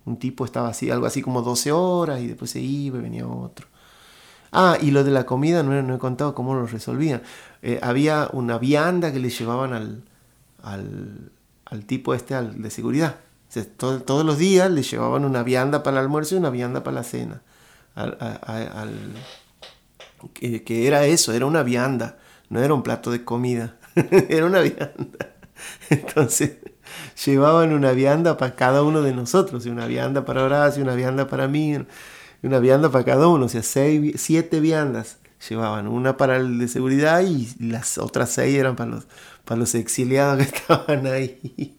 Un 0.05 0.19
tipo 0.19 0.45
estaba 0.45 0.69
así, 0.69 0.91
algo 0.91 1.07
así 1.07 1.23
como 1.23 1.43
12 1.43 1.73
horas 1.73 2.21
y 2.21 2.27
después 2.27 2.51
se 2.51 2.61
iba 2.61 2.99
y 2.99 3.03
venía 3.03 3.27
otro. 3.27 3.67
Ah, 4.53 4.79
y 4.81 4.91
lo 4.91 5.05
de 5.05 5.11
la 5.11 5.27
comida 5.27 5.63
no, 5.63 5.83
no 5.83 5.95
he 5.95 5.99
contado 5.99 6.35
cómo 6.35 6.55
lo 6.55 6.67
resolvían. 6.67 7.23
Eh, 7.63 7.79
había 7.83 8.31
una 8.33 8.59
vianda 8.59 9.13
que 9.13 9.19
le 9.19 9.29
llevaban 9.31 9.73
al, 9.75 10.05
al, 10.63 11.31
al 11.67 11.85
tipo 11.85 12.15
este 12.15 12.35
al, 12.35 12.63
de 12.63 12.71
seguridad. 12.71 13.17
todos 13.77 14.25
los 14.25 14.39
días 14.39 14.71
le 14.71 14.83
llevaban 14.83 15.25
una 15.25 15.43
vianda 15.43 15.83
para 15.83 15.99
el 15.99 16.05
almuerzo 16.05 16.35
y 16.35 16.39
una 16.39 16.51
vianda 16.51 16.83
para 16.83 16.97
la 16.97 17.05
cena. 17.05 17.43
Al, 17.95 18.17
que, 20.33 20.87
era 20.87 21.07
eso, 21.07 21.33
era 21.33 21.47
una 21.47 21.63
vianda, 21.63 22.19
no 22.49 22.61
era 22.61 22.75
un 22.75 22.83
plato 22.83 23.11
de 23.11 23.25
comida, 23.25 23.77
era 24.29 24.47
una 24.47 24.61
vianda. 24.61 25.35
Entonces 25.91 26.59
llevaban 27.25 27.73
una 27.73 27.93
vianda 27.93 28.37
para 28.37 28.55
cada 28.55 28.83
uno 28.83 29.03
de 29.03 29.13
nosotros, 29.13 29.67
y 29.67 29.71
una 29.71 29.87
vianda 29.87 30.25
para 30.25 30.45
Horacio, 30.45 30.83
una 30.83 30.95
vianda 30.95 31.29
para 31.29 31.49
mí, 31.49 31.79
una 32.43 32.59
vianda 32.59 32.91
para 32.91 33.05
cada 33.05 33.29
uno, 33.29 33.47
o 33.47 33.49
sea, 33.49 33.63
seis, 33.63 34.15
siete 34.21 34.61
viandas 34.61 35.19
llevaban, 35.49 35.87
una 35.87 36.17
para 36.17 36.37
el 36.37 36.59
de 36.59 36.69
seguridad 36.69 37.23
y 37.23 37.49
las 37.61 37.99
otras 37.99 38.31
seis 38.31 38.59
eran 38.59 38.75
para 38.77 38.91
los, 38.91 39.07
para 39.45 39.59
los 39.61 39.75
exiliados 39.75 40.39
que 40.39 40.43
estaban 40.57 41.07
ahí. 41.07 41.79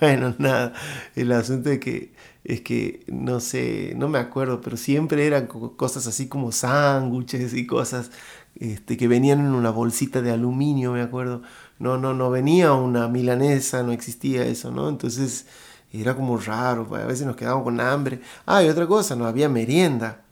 bueno, 0.00 0.34
nada, 0.38 0.72
el 1.14 1.32
asunto 1.32 1.70
es 1.70 1.78
que 1.80 2.12
es 2.42 2.62
que 2.62 3.04
no 3.06 3.40
sé, 3.40 3.92
no 3.96 4.08
me 4.08 4.18
acuerdo, 4.18 4.60
pero 4.60 4.76
siempre 4.76 5.26
eran 5.26 5.46
cosas 5.46 6.06
así 6.06 6.26
como 6.28 6.52
sándwiches 6.52 7.52
y 7.54 7.66
cosas 7.66 8.10
este, 8.56 8.96
que 8.96 9.08
venían 9.08 9.40
en 9.40 9.54
una 9.54 9.70
bolsita 9.70 10.22
de 10.22 10.32
aluminio, 10.32 10.92
me 10.92 11.02
acuerdo. 11.02 11.42
No, 11.78 11.96
no, 11.98 12.14
no 12.14 12.30
venía 12.30 12.72
una 12.74 13.08
milanesa, 13.08 13.82
no 13.82 13.92
existía 13.92 14.44
eso, 14.44 14.70
¿no? 14.70 14.88
Entonces 14.88 15.46
era 15.92 16.14
como 16.14 16.36
raro, 16.38 16.86
a 16.94 17.06
veces 17.06 17.26
nos 17.26 17.36
quedábamos 17.36 17.64
con 17.64 17.80
hambre. 17.80 18.20
Ah, 18.46 18.62
y 18.62 18.68
otra 18.68 18.86
cosa, 18.86 19.16
no 19.16 19.26
había 19.26 19.48
merienda. 19.48 20.22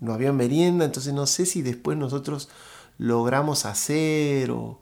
No 0.00 0.12
había 0.12 0.32
merienda, 0.32 0.84
entonces 0.84 1.14
no 1.14 1.26
sé 1.26 1.46
si 1.46 1.62
después 1.62 1.96
nosotros 1.96 2.48
logramos 2.98 3.66
hacer 3.66 4.50
o, 4.50 4.80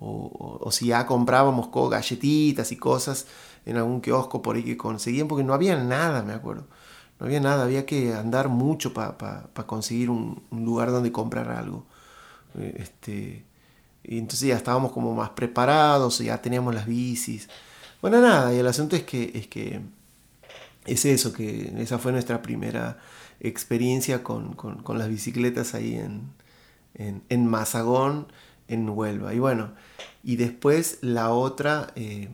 o, 0.00 0.70
si 0.70 0.86
ya 0.86 1.06
comprábamos 1.06 1.68
galletitas 1.90 2.72
y 2.72 2.76
cosas 2.76 3.26
en 3.66 3.76
algún 3.76 4.00
kiosco 4.00 4.42
por 4.42 4.56
ahí 4.56 4.64
que 4.64 4.76
conseguían, 4.76 5.28
porque 5.28 5.44
no 5.44 5.54
había 5.54 5.76
nada, 5.82 6.22
me 6.22 6.32
acuerdo. 6.32 6.66
No 7.20 7.26
había 7.26 7.40
nada, 7.40 7.64
había 7.64 7.86
que 7.86 8.14
andar 8.14 8.48
mucho 8.48 8.92
para 8.92 9.46
conseguir 9.66 10.10
un, 10.10 10.42
lugar 10.50 10.90
donde 10.90 11.12
comprar 11.12 11.50
algo. 11.50 11.86
Eh, 12.58 12.76
este, 12.78 13.44
y 14.04 14.18
entonces 14.18 14.48
ya 14.48 14.56
estábamos 14.56 14.92
como 14.92 15.14
más 15.14 15.30
preparados, 15.30 16.18
ya 16.18 16.40
teníamos 16.40 16.74
las 16.74 16.86
bicis. 16.86 17.48
Bueno, 18.00 18.20
nada, 18.20 18.52
y 18.54 18.58
el 18.58 18.66
asunto 18.66 18.96
es 18.96 19.04
que 19.04 19.30
es, 19.34 19.46
que 19.46 19.80
es 20.86 21.04
eso, 21.04 21.32
que 21.32 21.72
esa 21.78 21.98
fue 21.98 22.12
nuestra 22.12 22.42
primera 22.42 22.98
experiencia 23.40 24.22
con, 24.22 24.56
las 24.88 25.08
bicicletas 25.08 25.74
ahí 25.74 25.94
en, 25.94 26.22
en, 26.94 27.22
en 27.28 27.46
Mazagón 27.46 28.26
en 28.68 28.88
Huelva. 28.88 29.34
Y 29.34 29.38
bueno, 29.38 29.72
y 30.22 30.36
después 30.36 30.98
la 31.02 31.30
otra, 31.30 31.92
eh, 31.96 32.28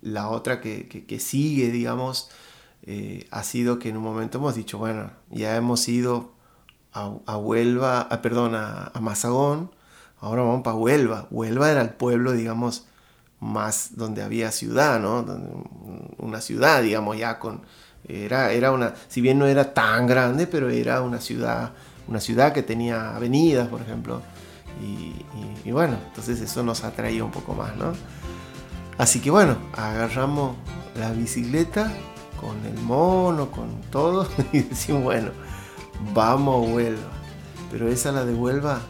la 0.00 0.28
otra 0.28 0.60
que, 0.60 1.20
sigue, 1.20 1.70
digamos, 1.70 2.30
eh, 2.82 3.26
ha 3.30 3.42
sido 3.42 3.78
que 3.78 3.88
en 3.88 3.96
un 3.96 4.02
momento 4.02 4.38
hemos 4.38 4.54
dicho, 4.54 4.78
bueno, 4.78 5.10
ya 5.30 5.56
hemos 5.56 5.88
ido 5.88 6.31
a, 6.92 7.36
Huelva, 7.36 8.02
a, 8.02 8.22
perdón, 8.22 8.54
a, 8.54 8.92
Mazagón, 9.00 9.70
ahora 10.20 10.42
vamos 10.42 10.62
para 10.62 10.76
Huelva. 10.76 11.26
Huelva 11.30 11.70
era 11.70 11.80
el 11.80 11.90
pueblo, 11.90 12.32
digamos, 12.32 12.86
más 13.40 13.96
donde 13.96 14.22
había 14.22 14.52
ciudad, 14.52 15.00
¿no? 15.00 15.24
Una 16.18 16.40
ciudad, 16.40 16.82
digamos, 16.82 17.16
ya 17.18 17.38
con... 17.38 17.62
Era, 18.08 18.50
era 18.50 18.72
una, 18.72 18.94
si 19.08 19.20
bien 19.20 19.38
no 19.38 19.46
era 19.46 19.74
tan 19.74 20.08
grande, 20.08 20.48
pero 20.48 20.68
era 20.70 21.02
una 21.02 21.20
ciudad, 21.20 21.70
una 22.08 22.20
ciudad 22.20 22.52
que 22.52 22.62
tenía 22.64 23.14
avenidas, 23.14 23.68
por 23.68 23.80
ejemplo, 23.80 24.22
y, 25.64 25.70
bueno, 25.70 25.96
entonces 26.08 26.40
eso 26.40 26.62
nos 26.62 26.82
atraía 26.82 27.24
un 27.24 27.30
poco 27.30 27.54
más, 27.54 27.76
¿no? 27.76 27.92
Así 28.98 29.20
que 29.20 29.30
bueno, 29.30 29.56
agarramos 29.74 30.56
la 30.98 31.12
bicicleta 31.12 31.92
con 32.40 32.64
el 32.66 32.78
mono, 32.82 33.50
con 33.50 33.80
todo, 33.90 34.28
y 34.52 34.62
decimos, 34.62 35.04
bueno, 35.04 35.30
vamos 36.14 36.68
a 36.68 36.72
Huelva. 36.72 37.10
Pero 37.70 37.88
esa 37.88 38.12
la 38.12 38.24
de 38.24 38.34
Huelva 38.34 38.80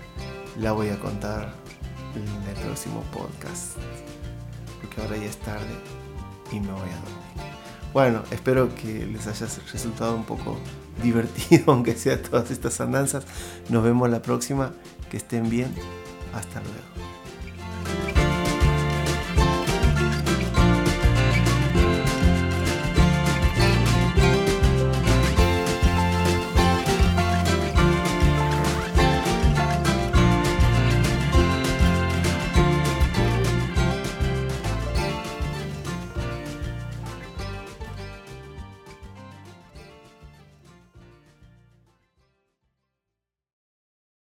la 0.59 0.73
voy 0.73 0.89
a 0.89 0.99
contar 0.99 1.55
en 2.15 2.49
el 2.49 2.65
próximo 2.65 3.03
podcast. 3.13 3.77
Porque 4.81 5.01
ahora 5.01 5.17
ya 5.17 5.27
es 5.27 5.39
tarde 5.39 5.75
y 6.51 6.61
me 6.61 6.73
voy 6.73 6.81
a 6.81 6.97
dormir. 6.97 7.53
Bueno, 7.93 8.23
espero 8.31 8.75
que 8.75 9.07
les 9.07 9.27
haya 9.27 9.47
resultado 9.73 10.17
un 10.17 10.25
poco 10.25 10.59
divertido, 11.03 11.73
aunque 11.73 11.95
sea 11.95 12.21
todas 12.21 12.51
estas 12.51 12.81
andanzas. 12.81 13.25
Nos 13.69 13.85
vemos 13.85 14.11
la 14.11 14.23
próxima. 14.23 14.73
Que 15.11 15.19
estén 15.19 15.51
bien. 15.51 15.75
Hasta 16.35 16.61
luego. 16.61 17.12